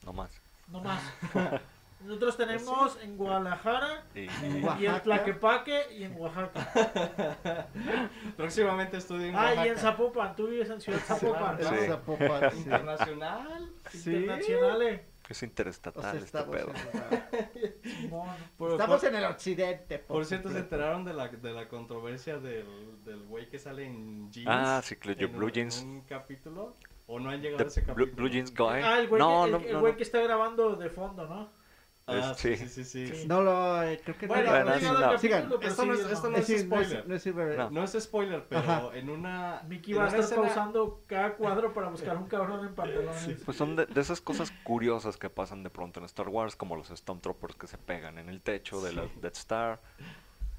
No 0.05 0.13
más. 0.13 0.29
No 0.67 0.81
más. 0.81 1.01
Nosotros 2.01 2.37
tenemos 2.37 2.97
en 3.03 3.17
Guadalajara 3.17 4.05
Y- 4.15 4.19
y 4.81 4.85
en. 4.85 5.01
Tlaquepaque 5.01 5.81
y 5.97 6.03
en 6.03 6.15
Oaxaca. 6.19 7.67
Próximamente 8.37 8.97
estudio 8.97 9.27
en 9.27 9.35
Ah, 9.35 9.65
y 9.65 9.69
en. 9.69 9.77
Zapopan. 9.77 10.35
Tú 10.35 10.47
vives 10.47 10.69
en 10.69 10.79
Ciudad 10.81 10.99
Zapopan. 10.99 11.57
Claro. 11.57 11.75
Es 11.75 11.87
Zapopan, 11.87 12.51
sí. 12.51 12.57
Internacional. 12.59 13.69
Sí. 13.91 14.15
Internacional. 14.15 14.81
eh. 14.83 15.05
Es 15.29 15.37
O 15.37 15.39
sea, 15.41 15.47
interestatal 15.47 16.03
este 16.15 16.25
estamos, 16.25 16.55
pedo. 16.55 16.71
Por, 18.57 18.71
estamos 18.71 18.99
por- 18.99 19.09
en 19.09 19.15
el 19.15 19.25
occidente. 19.25 19.99
por 19.99 20.25
cierto, 20.25 20.49
se 20.49 20.57
enteraron 20.57 21.05
de 21.05 21.13
la, 21.13 21.27
de 21.27 21.53
la 21.53 21.67
controversia 21.67 22.39
del, 22.39 22.65
del 23.05 23.21
güey 23.27 23.47
que 23.47 23.59
sale 23.59 23.85
en 23.85 24.31
jeans. 24.31 24.47
Ah, 24.49 24.81
sí, 24.83 24.95
que 24.95 25.11
en 25.11 25.31
Blue 25.31 25.45
un- 25.47 25.51
Jeans. 25.51 25.81
En 25.83 25.89
un 25.89 26.01
capítulo. 26.01 26.77
¿O 27.05 27.19
no 27.19 27.29
han 27.29 27.41
llegado 27.41 27.57
The 27.57 27.63
a 27.63 27.67
ese 27.67 27.83
capítulo? 27.83 28.15
Blue 28.15 28.27
Jeans 28.29 28.53
Guy. 28.55 28.81
Ah, 28.83 28.99
el 28.99 29.07
güey, 29.07 29.19
no, 29.19 29.45
que, 29.45 29.51
no, 29.51 29.57
el, 29.57 29.65
el 29.65 29.73
no, 29.73 29.79
güey 29.81 29.91
no. 29.93 29.97
que 29.97 30.03
está 30.03 30.19
grabando 30.21 30.75
de 30.75 30.89
fondo, 30.89 31.27
¿no? 31.27 31.51
Ah, 32.11 32.33
Sí. 32.35 32.55
sí, 32.57 32.67
sí, 32.69 32.83
sí. 32.83 33.07
sí. 33.07 33.15
Sí. 33.21 33.27
No 33.27 33.41
lo, 33.41 33.83
eh, 33.83 33.99
creo 34.03 34.17
que 34.17 34.27
Bueno, 34.27 34.45
no. 34.45 34.49
Bueno, 34.51 34.71
no 35.11 35.17
Sigan. 35.19 35.51
Esto 35.61 35.85
no 35.85 35.93
es- 35.93 35.99
esto 36.01 36.23
no. 36.23 36.31
no 36.31 36.37
Es 36.37 36.47
decir, 36.47 36.67
no 36.67 36.79
es, 36.79 36.87
spoiler. 36.87 37.07
no 37.07 37.15
es 37.15 37.23
spoiler. 37.23 37.57
No. 37.57 37.69
No 37.71 37.83
es 37.83 37.91
spoiler, 37.99 38.45
pero 38.47 38.61
Ajá. 38.61 38.89
en 38.93 39.09
una. 39.09 39.61
Mickey 39.67 39.93
en 39.93 39.99
va 39.99 40.03
a 40.03 40.07
estar 40.07 40.21
escena- 40.21 40.41
pausando 40.43 41.03
cada 41.07 41.35
cuadro 41.35 41.73
para 41.73 41.89
buscar 41.89 42.17
un 42.17 42.27
cabrón 42.27 42.65
en 42.67 42.75
pantalones. 42.75 43.41
Pues 43.45 43.57
son 43.57 43.75
de, 43.75 43.85
de 43.85 44.01
esas 44.01 44.21
cosas 44.21 44.51
curiosas 44.63 45.17
que 45.17 45.29
pasan 45.29 45.63
de 45.63 45.69
pronto 45.69 45.99
en 45.99 46.05
Star 46.05 46.29
Wars, 46.29 46.55
como 46.55 46.75
los 46.75 46.87
Stormtroopers 46.89 47.55
que 47.55 47.67
se 47.67 47.77
pegan 47.77 48.17
en 48.17 48.29
el 48.29 48.41
techo 48.41 48.81
de 48.81 48.93
la 48.93 49.03
Death 49.21 49.37
Star. 49.37 49.79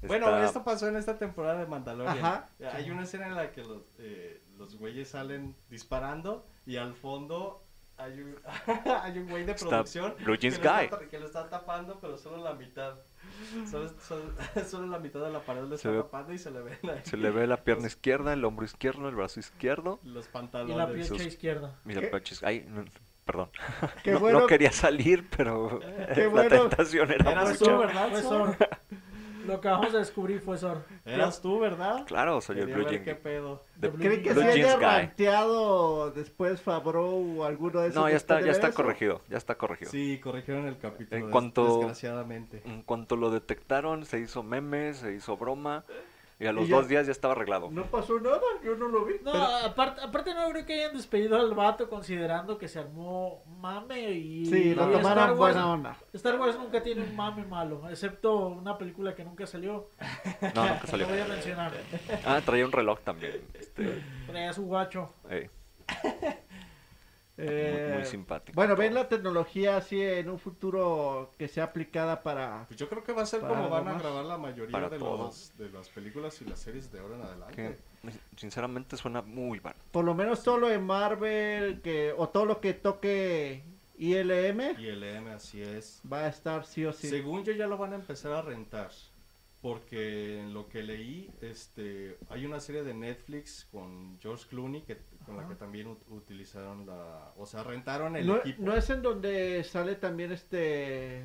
Bueno, 0.03 0.25
Está- 0.27 0.45
esto 0.45 0.63
pasó 0.63 0.87
en 0.87 0.95
esta 0.95 1.17
temporada 1.19 1.59
de 1.59 1.67
Mandalorian. 1.67 2.17
Ajá. 2.17 2.49
Hay 2.73 2.89
una 2.89 3.03
escena 3.03 3.27
en 3.27 3.35
la 3.35 3.51
que 3.51 3.61
los, 3.63 3.83
eh, 3.99 4.41
los 4.57 4.75
güeyes 4.75 5.09
salen 5.09 5.55
disparando 5.69 6.47
y 6.65 6.77
al 6.77 6.95
fondo 6.95 7.63
hay 8.03 8.19
un, 8.21 8.35
hay 9.03 9.17
un 9.17 9.29
güey 9.29 9.43
de 9.45 9.51
Está 9.53 9.67
producción 9.69 10.13
Blue 10.23 10.35
Jeans 10.35 10.57
que, 10.59 10.65
lo 10.65 10.73
Guy. 10.73 10.83
está, 10.85 10.99
ta- 10.99 11.07
que 11.07 11.19
lo 11.19 11.25
está 11.25 11.49
tapando, 11.49 11.99
pero 11.99 12.17
solo 12.17 12.43
la 12.43 12.53
mitad. 12.53 12.95
Solo, 13.69 13.89
solo- 13.99 14.33
solo 14.67 14.87
la 14.87 14.99
mitad 14.99 15.21
de 15.21 15.31
la 15.31 15.39
pared 15.41 15.61
lo 15.61 15.69
Se 15.69 15.75
está 15.75 15.89
ve- 15.91 15.97
tapando 16.03 16.33
y 16.33 16.37
se 16.37 16.51
le 16.51 16.61
ven 16.61 16.77
ahí 16.89 17.01
Se 17.03 17.17
le 17.17 17.31
ve 17.31 17.47
la 17.47 17.57
pierna 17.63 17.87
izquierda, 17.87 18.33
el 18.33 18.43
hombro 18.45 18.65
izquierdo, 18.65 19.07
el 19.09 19.15
brazo 19.15 19.39
izquierdo. 19.39 19.99
los 20.03 20.25
Y 20.25 20.27
la 20.27 20.31
pantalones. 20.31 21.07
sus- 21.07 21.25
izquierda. 21.25 21.79
Mira. 21.85 22.01
Ay, 22.43 22.65
no, 22.67 22.83
perdón. 23.25 23.49
Qué 24.03 24.11
no, 24.13 24.19
bueno. 24.19 24.39
no 24.41 24.47
quería 24.47 24.71
salir, 24.71 25.27
pero 25.35 25.79
Qué 26.13 26.23
la 26.23 26.27
bueno. 26.29 26.49
tentación 26.49 27.11
era 27.11 27.31
Eras 27.31 27.49
mucho. 27.59 27.65
tú, 27.71 27.77
¿verdad. 27.79 28.09
Lo 29.45 29.59
que 29.61 29.67
acabamos 29.67 29.93
de 29.93 29.99
descubrir 29.99 30.39
fue 30.41 30.57
Sor. 30.57 30.83
Eras 31.05 31.41
tú, 31.41 31.59
¿verdad? 31.59 32.05
Claro, 32.05 32.41
soy 32.41 32.59
el 32.59 32.67
Blue 32.67 32.87
Jean. 32.87 33.03
qué 33.03 33.15
pedo. 33.15 33.63
de- 33.75 33.87
Blue 33.89 33.99
¿Creen 34.05 34.23
que 34.23 34.33
Blue 34.33 34.41
se 34.43 34.53
Jeans 34.53 34.67
haya 34.67 34.75
Guy. 34.75 34.83
ranteado 35.35 36.11
después 36.11 36.61
Favreau 36.61 37.39
o 37.39 37.43
alguno 37.45 37.79
de 37.81 37.87
esos? 37.87 37.95
No, 38.01 38.09
ya 38.09 38.15
está, 38.17 38.41
ya 38.41 38.51
está 38.51 38.67
eso? 38.67 38.75
corregido, 38.75 39.21
ya 39.29 39.37
está 39.37 39.55
corregido. 39.55 39.89
Sí, 39.91 40.19
corrigieron 40.23 40.67
el 40.67 40.77
capítulo. 40.77 41.17
En 41.19 41.31
cuanto- 41.31 41.77
Desgraciadamente. 41.77 42.61
En 42.65 42.83
cuanto 42.83 43.15
lo 43.15 43.31
detectaron, 43.31 44.05
se 44.05 44.19
hizo 44.19 44.43
meme, 44.43 44.93
se 44.93 45.13
hizo 45.15 45.35
broma. 45.37 45.83
Y 46.41 46.47
a 46.47 46.51
los 46.51 46.65
Y 46.65 46.69
ya- 46.69 46.75
dos 46.77 46.87
días 46.87 47.05
ya 47.05 47.11
estaba 47.11 47.33
arreglado. 47.35 47.69
No 47.69 47.83
pasó 47.85 48.19
nada, 48.19 48.41
yo 48.63 48.75
no 48.75 48.87
lo 48.87 49.05
vi. 49.05 49.13
No, 49.23 49.31
pero- 49.31 49.45
aparte, 49.65 50.01
aparte 50.01 50.33
no 50.33 50.49
creo 50.49 50.65
que 50.65 50.73
hayan 50.73 50.93
despedido 50.97 51.37
al 51.37 51.53
vato 51.53 51.87
considerando 51.87 52.57
que 52.57 52.67
se 52.67 52.79
armó 52.79 53.43
mame 53.59 54.09
y... 54.11 54.45
sí, 54.47 54.73
lo 54.73 54.89
y 54.89 54.93
tomaron 54.93 55.01
Star 55.03 55.29
Wars- 55.29 55.37
buena 55.37 55.71
onda. 55.71 55.97
Star 56.13 56.39
Wars 56.39 56.57
nunca 56.57 56.81
tiene 56.81 57.03
un 57.03 57.15
mame 57.15 57.45
malo, 57.45 57.87
excepto 57.89 58.47
una 58.47 58.75
película 58.77 59.13
que 59.13 59.23
nunca 59.23 59.45
salió. 59.45 59.89
No, 60.55 60.65
nunca 60.67 60.87
salió. 60.87 61.05
No 61.07 61.13
voy 61.13 61.21
a 61.21 61.25
mencionar. 61.27 61.71
Ah, 62.25 62.41
traía 62.43 62.65
un 62.65 62.71
reloj 62.71 62.99
también. 63.01 63.39
Este, 63.53 64.01
Traía 64.27 64.51
su 64.51 64.63
guacho. 64.65 65.13
eh, 65.29 65.49
Eh, 67.37 67.85
muy, 67.87 67.97
muy 67.99 68.05
simpático. 68.05 68.55
Bueno, 68.55 68.75
ven 68.75 68.93
la 68.93 69.07
tecnología 69.07 69.77
así 69.77 70.01
en 70.01 70.29
un 70.29 70.37
futuro 70.39 71.33
que 71.37 71.47
sea 71.47 71.65
aplicada 71.65 72.21
para... 72.23 72.65
Pues 72.67 72.79
yo 72.79 72.89
creo 72.89 73.03
que 73.03 73.13
va 73.13 73.23
a 73.23 73.25
ser 73.25 73.41
como 73.41 73.69
van 73.69 73.87
a 73.87 73.97
grabar 73.97 74.25
la 74.25 74.37
mayoría 74.37 74.89
de, 74.89 74.99
los, 74.99 75.57
de 75.57 75.69
las 75.69 75.89
películas 75.89 76.41
y 76.41 76.45
las 76.45 76.59
series 76.59 76.91
de 76.91 76.99
ahora 76.99 77.15
en 77.15 77.21
adelante. 77.21 77.55
que, 77.55 78.11
sinceramente 78.35 78.97
suena 78.97 79.21
muy 79.21 79.59
mal. 79.59 79.75
Por 79.91 80.05
lo 80.05 80.13
menos 80.13 80.43
todo 80.43 80.57
lo 80.57 80.67
de 80.67 80.79
Marvel 80.79 81.81
que 81.81 82.13
o 82.15 82.29
todo 82.29 82.45
lo 82.45 82.59
que 82.59 82.73
toque 82.73 83.63
ILM 84.01 84.79
Y 84.79 84.87
el 84.87 85.03
M 85.03 85.29
así 85.29 85.61
es. 85.61 86.01
va 86.11 86.25
a 86.25 86.27
estar 86.27 86.65
sí 86.65 86.85
o 86.85 86.91
sí. 86.91 87.07
Según 87.07 87.43
yo 87.43 87.53
ya 87.53 87.67
lo 87.67 87.77
van 87.77 87.93
a 87.93 87.95
empezar 87.95 88.33
a 88.33 88.41
rentar. 88.41 88.89
Porque 89.61 90.39
en 90.39 90.55
lo 90.55 90.67
que 90.67 90.81
leí, 90.81 91.29
este, 91.41 92.17
hay 92.29 92.47
una 92.47 92.59
serie 92.59 92.81
de 92.81 92.95
Netflix 92.95 93.67
con 93.71 94.19
George 94.19 94.47
Clooney 94.49 94.81
que, 94.81 94.97
con 95.25 95.37
la 95.37 95.47
que 95.47 95.55
también 95.55 95.87
ut- 95.87 96.03
utilizaron 96.09 96.85
la, 96.85 97.33
o 97.37 97.45
sea, 97.45 97.63
rentaron 97.63 98.15
el 98.15 98.25
no, 98.27 98.37
equipo. 98.37 98.63
no 98.63 98.75
es 98.75 98.89
en 98.89 99.01
donde 99.01 99.63
sale 99.63 99.95
también 99.95 100.31
este 100.31 101.23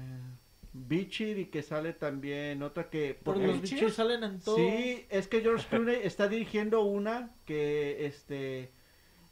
Bichir 0.73 1.39
y 1.39 1.47
que 1.47 1.63
sale 1.63 1.95
también 1.95 2.63
otra 2.63 2.91
que 2.91 3.19
Porque 3.23 3.47
los 3.47 3.61
bichos 3.63 3.95
salen 3.95 4.23
en 4.25 4.41
todo. 4.41 4.57
Sí, 4.57 5.07
es 5.09 5.27
que 5.29 5.41
George 5.41 5.67
Clooney 5.71 6.01
está 6.03 6.29
dirigiendo 6.29 6.83
una 6.83 7.35
que 7.47 8.05
este 8.07 8.73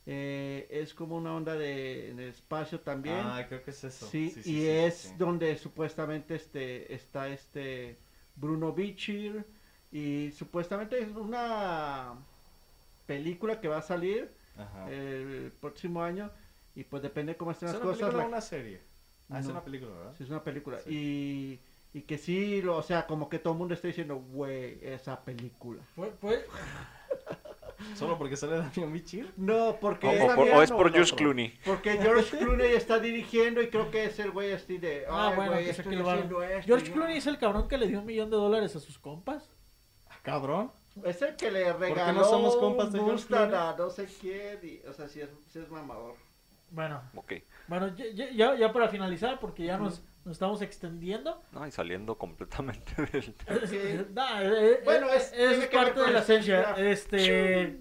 eh, 0.07 0.67
es 0.71 0.95
como 0.95 1.17
una 1.17 1.35
onda 1.35 1.55
de, 1.55 2.11
en 2.11 2.21
el 2.21 2.29
espacio 2.31 2.81
también. 2.81 3.21
Ah, 3.21 3.47
creo 3.49 3.63
que 3.63 3.71
es 3.71 3.85
eso. 3.85 4.07
sí, 4.07 4.31
Sí, 4.31 4.41
y 4.41 4.43
sí, 4.43 4.43
sí, 4.43 4.69
es 4.69 4.95
sí. 4.95 5.15
donde 5.19 5.57
supuestamente 5.57 6.35
este 6.35 6.95
está 6.95 7.29
este 7.29 7.99
Bruno 8.37 8.73
Bichir 8.73 9.45
y 9.93 10.31
supuestamente 10.33 10.99
es 11.01 11.09
una 11.15 12.15
película 13.07 13.61
que 13.61 13.69
va 13.69 13.79
a 13.79 13.83
salir 13.83 14.33
Ajá. 14.57 14.91
el 14.91 15.53
próximo 15.61 16.03
año 16.03 16.31
y 16.75 16.85
pues 16.85 17.03
depende 17.03 17.37
cómo 17.37 17.51
estén 17.51 17.69
¿Es 17.69 17.75
las 17.75 17.83
una 17.83 17.91
cosas. 17.93 18.01
película 18.01 18.23
la- 18.23 18.27
o 18.27 18.29
una 18.33 18.41
serie? 18.41 18.81
Ah, 19.31 19.39
es 19.41 19.47
No. 19.47 19.53
una 19.53 19.65
película, 19.65 19.93
¿verdad? 19.95 20.15
Sí, 20.17 20.25
es 20.25 20.31
una 20.31 20.43
película. 20.45 20.79
Sí. 20.81 21.61
Y, 21.93 21.99
y 21.99 22.03
que 22.03 22.19
sí, 22.19 22.61
lo- 22.63 22.77
o 22.77 22.83
sea, 22.83 23.07
como 23.07 23.29
que 23.29 23.39
todo 23.39 23.53
el 23.55 23.59
mundo 23.59 23.75
está 23.75 23.89
diciendo, 23.89 24.17
güey, 24.17 24.79
esa 24.83 25.25
película. 25.25 25.83
Fue- 25.95 26.13
fue- 26.21 26.45
¿Solo 27.95 28.17
porque 28.17 28.37
sale 28.37 28.57
Damián 28.59 28.93
Bichir? 28.93 29.33
No, 29.37 29.77
porque 29.81 30.07
O, 30.07 30.11
es 30.13 30.35
por, 30.35 30.49
o 30.49 30.63
es 30.63 30.71
por 30.71 30.93
George 30.93 31.13
otro. 31.13 31.17
Clooney. 31.17 31.59
Porque 31.65 31.99
George 31.99 32.39
Clooney 32.39 32.73
está 32.73 32.99
dirigiendo 32.99 33.61
y 33.61 33.69
creo 33.69 33.91
que 33.91 34.05
es 34.07 34.19
el 34.21 34.31
güey 34.31 34.53
así 34.53 34.79
de, 34.79 35.05
Ah, 35.09 35.33
bueno, 35.35 35.53
güey, 35.53 35.69
estoy 35.69 35.85
que 35.91 35.97
lo 35.97 36.09
haciendo 36.11 36.43
esto. 36.43 36.67
George 36.67 36.93
Clooney 36.93 37.19
es 37.19 37.27
el 37.27 37.39
cabrón 37.39 37.69
que 37.69 37.77
le 37.77 37.89
dio 37.89 37.99
un 38.01 38.07
millón 38.07 38.31
de 38.31 38.37
dólares 38.37 38.75
a 38.77 38.81
sus 38.81 38.99
compas. 38.99 39.51
Ah, 40.09 40.19
cabrón. 40.23 40.73
Es 41.03 41.21
el 41.23 41.35
que 41.37 41.51
le 41.51 41.67
no 41.73 41.79
regaló 41.79 42.25
somos 42.25 42.57
compas 42.57 42.93
de 42.93 43.01
George 43.01 43.27
Clooney? 43.27 43.77
no 43.77 43.91
sé 43.91 44.07
quién. 44.21 44.61
y- 44.63 44.87
o 44.87 44.93
sea, 44.93 45.09
sí 45.09 45.21
es, 45.21 45.29
sí 45.49 45.59
es 45.59 45.69
mamador. 45.69 46.15
Bueno, 46.71 47.03
Ok. 47.15 47.35
bueno, 47.69 47.89
ya, 47.97 48.31
ya- 48.31 48.55
ya, 48.55 48.73
para 48.73 48.89
finalizar, 48.89 49.39
porque 49.41 49.65
ya 49.65 49.77
nos, 49.79 50.03
nos 50.25 50.33
estamos 50.33 50.63
extendiendo. 50.63 51.43
No, 51.53 51.67
y 51.67 51.71
saliendo 51.71 52.17
completamente 52.17 52.93
del... 53.13 54.09
Nah, 54.15 54.41
eh, 54.43 54.73
eh, 54.73 54.81
Bueno, 54.85 55.09
eh, 55.09 55.17
es- 55.17 55.33
es 55.33 55.59
ver 55.59 55.71
parte 55.71 56.01
de 56.01 56.11
la 56.13 56.21
esencia. 56.21 56.73
Este, 56.79 57.81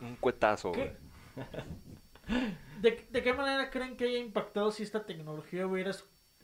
Un 0.00 0.16
cuetazo. 0.16 0.72
¿Qué? 0.72 0.96
¿de, 2.80 3.06
de 3.10 3.22
qué 3.22 3.32
manera 3.32 3.70
creen 3.70 3.96
que 3.96 4.04
haya 4.04 4.18
impactado 4.18 4.70
si 4.70 4.82
esta 4.82 5.06
tecnología 5.06 5.66
hubiera 5.66 5.92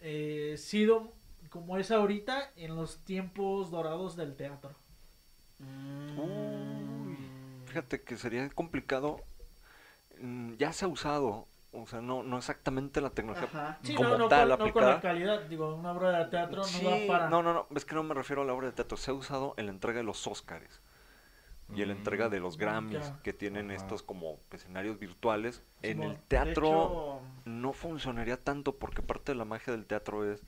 eh, 0.00 0.54
sido 0.58 1.12
como 1.50 1.76
es 1.76 1.90
ahorita 1.90 2.52
en 2.56 2.76
los 2.76 3.04
tiempos 3.04 3.70
dorados 3.70 4.16
del 4.16 4.36
teatro? 4.36 4.74
Uy, 6.16 7.16
fíjate 7.66 8.02
que 8.02 8.16
sería 8.16 8.48
complicado. 8.50 9.24
Mm, 10.20 10.54
Ya 10.56 10.72
se 10.72 10.84
ha 10.84 10.88
usado 10.88 11.48
o 11.74 11.86
sea, 11.86 12.02
no, 12.02 12.22
no 12.22 12.38
exactamente 12.38 13.00
la 13.00 13.10
tecnología 13.10 13.48
Ajá. 13.48 13.78
Sí, 13.82 13.94
como 13.94 14.10
no, 14.10 14.18
no, 14.18 14.28
tal 14.28 14.48
con, 14.48 14.48
no 14.58 14.72
con 14.72 14.84
aplicada. 14.84 14.94
la 14.94 15.00
calidad. 15.00 15.40
Digo, 15.48 15.74
una 15.74 15.92
obra 15.92 16.18
de 16.18 16.24
teatro 16.26 16.66
Sí, 16.66 16.84
no 16.84 16.90
va 16.90 17.06
para... 17.06 17.28
no, 17.30 17.42
no, 17.42 17.54
no, 17.54 17.66
es 17.74 17.84
que 17.84 17.94
no 17.94 18.02
me 18.02 18.14
refiero 18.14 18.42
a 18.42 18.44
la 18.44 18.52
obra 18.54 18.66
de 18.68 18.72
teatro, 18.72 18.96
se 18.96 19.10
ha 19.10 19.14
usado 19.14 19.54
en 19.56 19.66
la 19.66 19.72
entrega 19.72 19.98
de 19.98 20.04
los 20.04 20.26
Óscares 20.26 20.80
y 21.74 21.82
en 21.82 21.88
la 21.88 21.94
entrega 21.94 22.28
de 22.28 22.40
los 22.40 22.56
Mm, 22.56 22.60
Grammys 22.60 22.92
ya. 22.92 23.18
que 23.22 23.32
tienen 23.32 23.70
Ajá. 23.70 23.76
estos 23.76 24.02
como 24.02 24.40
escenarios 24.52 24.98
virtuales. 24.98 25.62
En 25.82 26.02
el 26.02 26.18
teatro 26.28 26.98
hecho, 27.08 27.20
no 27.44 27.72
funcionaría 27.72 28.42
tanto 28.42 28.78
porque 28.78 29.02
parte 29.02 29.32
de 29.32 29.38
la 29.38 29.44
magia 29.44 29.72
del 29.72 29.86
teatro 29.86 30.30
es 30.30 30.44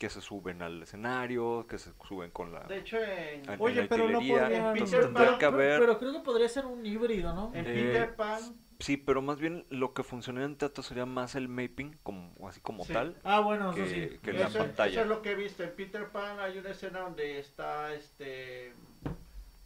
que 0.00 0.08
se 0.08 0.22
suben 0.22 0.62
al 0.62 0.82
escenario, 0.82 1.66
que 1.68 1.78
se 1.78 1.90
suben 2.08 2.30
con 2.30 2.52
la... 2.54 2.60
de 2.60 2.78
hecho 2.78 2.96
en, 2.96 3.48
en 3.50 3.60
Oye, 3.60 3.82
la 3.82 3.88
pero 3.88 4.08
no 4.08 4.18
utilería, 4.18 4.40
podrían- 4.44 4.66
entonces 4.72 4.90
Peter 4.96 5.04
tendría 5.04 5.30
Pan- 5.32 5.38
que 5.38 5.44
haber... 5.44 5.80
Pero 5.80 5.98
creo 5.98 6.12
que 6.14 6.20
podría 6.20 6.48
ser 6.48 6.64
un 6.64 6.86
híbrido, 6.86 7.34
¿no? 7.34 7.52
en 7.54 7.66
Eh, 7.66 7.74
Peter 7.74 8.16
Pan 8.16 8.40
Sí, 8.78 8.96
pero 8.96 9.20
más 9.20 9.38
bien 9.38 9.66
lo 9.68 9.92
que 9.92 10.02
funcionaría 10.02 10.46
en 10.46 10.56
teatro 10.56 10.82
sería 10.82 11.04
más 11.04 11.34
el 11.34 11.48
mapping, 11.48 11.98
como, 12.02 12.34
así 12.48 12.62
como 12.62 12.82
Sí. 12.86 12.94
tal. 12.94 13.14
Ah, 13.24 13.40
bueno, 13.40 13.72
eso 13.72 13.84
sí. 13.86 14.18
que 14.22 14.32
la 14.32 14.46
eso, 14.46 14.58
pantalla. 14.58 14.90
eso 14.90 15.00
es 15.02 15.06
lo 15.06 15.20
que 15.20 15.32
he 15.32 15.34
visto. 15.34 15.62
En 15.62 15.72
Peter 15.76 16.08
Pan 16.08 16.40
hay 16.40 16.56
una 16.58 16.70
escena 16.70 17.00
donde 17.00 17.38
está 17.38 17.92
este 17.94 18.72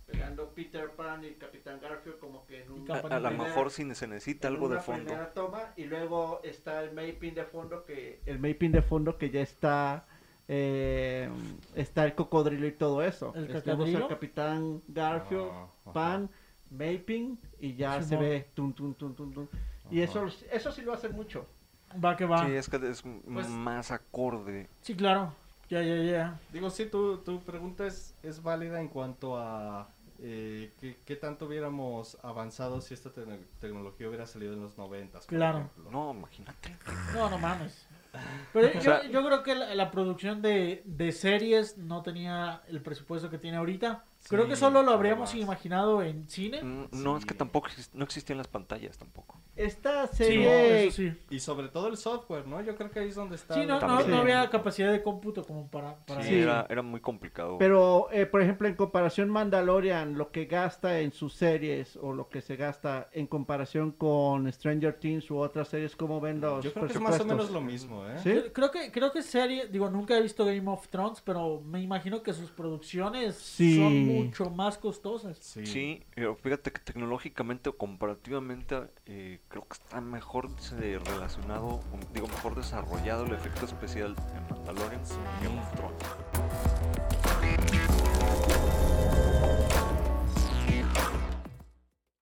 peleando 0.05 0.49
Peter 0.51 0.91
Pan 0.91 1.25
y 1.25 1.31
Capitán 1.35 1.79
Garfield 1.81 2.19
como 2.19 2.45
que 2.47 2.63
en 2.65 2.73
un, 2.73 2.91
A, 2.91 3.21
lo 3.21 3.31
mejor 3.31 3.71
si 3.71 3.95
se 3.95 4.07
necesita 4.09 4.49
algo 4.49 4.69
de 4.69 4.75
una 4.75 4.83
fondo. 4.83 5.05
primera 5.05 5.33
toma 5.33 5.73
y 5.77 5.85
luego 5.85 6.41
está 6.43 6.83
el 6.83 6.93
mapping 6.93 7.35
de 7.35 7.45
fondo 7.45 7.85
que 7.85 8.21
el 8.27 8.39
mapping 8.41 8.73
de 8.73 8.83
fondo 8.83 9.17
que 9.17 9.31
ya 9.31 9.41
está 9.41 10.07
eh, 10.49 11.29
está 11.75 12.05
el 12.05 12.15
cocodrilo 12.15 12.67
y 12.67 12.73
todo 12.73 13.03
eso. 13.03 13.33
¿El 13.35 13.53
cocodrilo? 13.53 14.05
al 14.05 14.09
Capitán 14.09 14.83
Garfield, 14.89 15.49
Ah. 15.53 15.93
Pan, 15.93 16.31
mapping 16.71 17.39
y 17.61 17.75
ya 17.77 18.03
se 18.03 18.17
ve 18.17 18.49
tum 18.55 18.73
tum 18.73 18.95
tum 18.95 19.15
tum 19.15 19.33
tum. 19.33 19.47
Y 19.91 20.01
eso 20.01 20.27
eso 20.51 20.73
sí 20.73 20.83
lo 20.83 20.93
hacen 20.93 21.13
mucho. 21.13 21.47
Va 22.05 22.17
que 22.17 22.25
va. 22.27 22.45
Sí, 22.47 22.53
es 22.53 22.69
que 22.69 22.77
es 22.89 23.03
Pues- 23.03 23.49
más 23.49 23.91
acorde. 23.91 24.69
Sí, 24.81 24.95
claro. 24.97 25.33
Ya, 25.71 25.83
ya, 25.83 25.97
ya. 26.03 26.41
Digo, 26.53 26.69
sí, 26.69 26.87
tu, 26.87 27.19
tu 27.19 27.41
pregunta 27.41 27.87
es, 27.87 28.15
es 28.23 28.43
válida 28.43 28.81
en 28.81 28.89
cuanto 28.89 29.37
a 29.39 29.89
eh, 30.21 30.73
¿qué, 30.81 30.97
qué 31.05 31.17
tanto 31.17 31.47
hubiéramos 31.47 32.19
avanzado 32.23 32.81
si 32.81 32.95
esta 32.95 33.11
tec- 33.13 33.45
tecnología 33.61 34.09
hubiera 34.09 34.27
salido 34.27 34.53
en 34.55 34.61
los 34.63 34.77
noventas. 34.79 35.27
por 35.27 35.37
Claro. 35.37 35.59
ejemplo? 35.59 35.91
No, 35.91 36.13
imagínate. 36.13 36.77
No, 37.15 37.29
no 37.31 37.39
mames. 37.39 37.87
Pero 38.53 38.73
yo, 38.73 38.81
sea- 38.81 39.11
yo 39.11 39.25
creo 39.27 39.43
que 39.43 39.55
la, 39.55 39.75
la 39.75 39.91
producción 39.91 40.43
de, 40.43 40.83
de 40.85 41.13
series 41.13 41.77
no 41.79 42.03
tenía 42.03 42.63
el 42.69 42.81
presupuesto 42.83 43.31
que 43.31 43.39
tiene 43.39 43.57
ahorita. 43.57 44.05
Creo 44.29 44.49
que 44.49 44.57
solo 44.57 44.83
lo 44.83 44.93
habríamos 44.93 45.31
además. 45.31 45.45
imaginado 45.45 46.03
en 46.03 46.29
cine. 46.29 46.63
Mm, 46.63 46.87
No, 47.03 47.17
es 47.17 47.25
que 47.27 47.35
tampoco 47.35 47.69
no 47.93 48.05
existían 48.05 48.39
las 48.39 48.49
pantallas 48.49 48.97
tampoco. 48.99 49.41
Esta 49.57 50.09
Sí, 50.09 50.17
serie 50.25 50.87
eso 50.87 50.97
sí. 50.97 51.13
Y 51.31 51.39
sobre 51.39 51.69
todo 51.69 51.87
el 51.89 51.97
software, 51.97 52.47
¿no? 52.47 52.61
Yo 52.61 52.75
creo 52.75 52.91
que 52.91 52.99
ahí 53.01 53.09
es 53.11 53.15
donde 53.15 53.37
está. 53.37 53.55
Sí, 53.55 53.65
no, 53.67 53.79
no, 53.81 54.03
no 54.03 54.17
había 54.19 54.51
capacidad 54.51 54.91
de 54.91 55.01
cómputo 55.03 55.45
como 55.45 55.69
para... 55.71 55.95
para 56.07 56.23
Sí. 56.25 56.35
Era, 56.41 56.67
era 56.69 56.83
muy 56.83 57.01
complicado. 57.01 57.57
Pero, 57.59 58.09
eh, 58.11 58.27
por 58.27 58.43
ejemplo, 58.43 58.67
en 58.67 58.75
comparación 58.75 59.31
Mandalorian, 59.31 60.19
lo 60.19 60.33
que 60.33 60.47
gasta 60.47 60.99
en 61.01 61.13
sus 61.13 61.35
series 61.35 61.97
o 61.97 62.13
lo 62.13 62.29
que 62.29 62.41
se 62.41 62.57
gasta 62.57 63.09
en 63.13 63.27
comparación 63.29 63.93
con 63.93 64.51
Stranger 64.53 64.95
Things 64.95 65.31
u 65.31 65.37
otras 65.39 65.69
series, 65.69 65.95
¿cómo 65.95 66.21
ven 66.21 66.41
los 66.41 66.65
Yo 66.65 66.73
creo 66.73 66.87
que 66.89 66.93
es 66.95 67.01
más 67.01 67.21
o 67.21 67.25
menos 67.25 67.51
lo 67.51 67.61
mismo, 67.61 68.05
¿eh? 68.09 68.19
¿Sí? 68.23 68.35
Creo 68.53 68.71
que, 68.73 68.91
creo 68.91 69.13
que 69.13 69.23
serie, 69.23 69.69
digo, 69.69 69.89
nunca 69.89 70.17
he 70.19 70.23
visto 70.23 70.45
Game 70.45 70.69
of 70.69 70.89
Thrones, 70.89 71.21
pero 71.25 71.61
me 71.61 71.81
imagino 71.81 72.23
que 72.23 72.33
sus 72.33 72.51
producciones 72.51 73.37
Sí. 73.37 73.77
son 73.77 73.93
mucho 74.15 74.51
más 74.51 74.79
costosas. 74.79 75.39
Sí. 75.39 75.67
Sí, 75.67 76.03
pero 76.15 76.37
fíjate 76.37 76.73
que 76.73 76.81
tecnológicamente 76.81 77.71
o 77.71 77.77
comparativamente 77.77 78.89
eh, 79.07 79.41
creo 79.49 79.67
que 79.67 79.75
está 79.75 80.01
mejor 80.01 80.51
relacionado, 81.05 81.81
digo, 82.13 82.27
mejor 82.29 82.55
desarrollado 82.55 83.27
el 83.27 83.33
efecto 83.33 83.67
especial 83.67 84.15
en 84.35 84.57
Mandalorian 84.57 85.01
que 85.05 85.47
en 85.47 85.71
Thrones. 85.73 86.84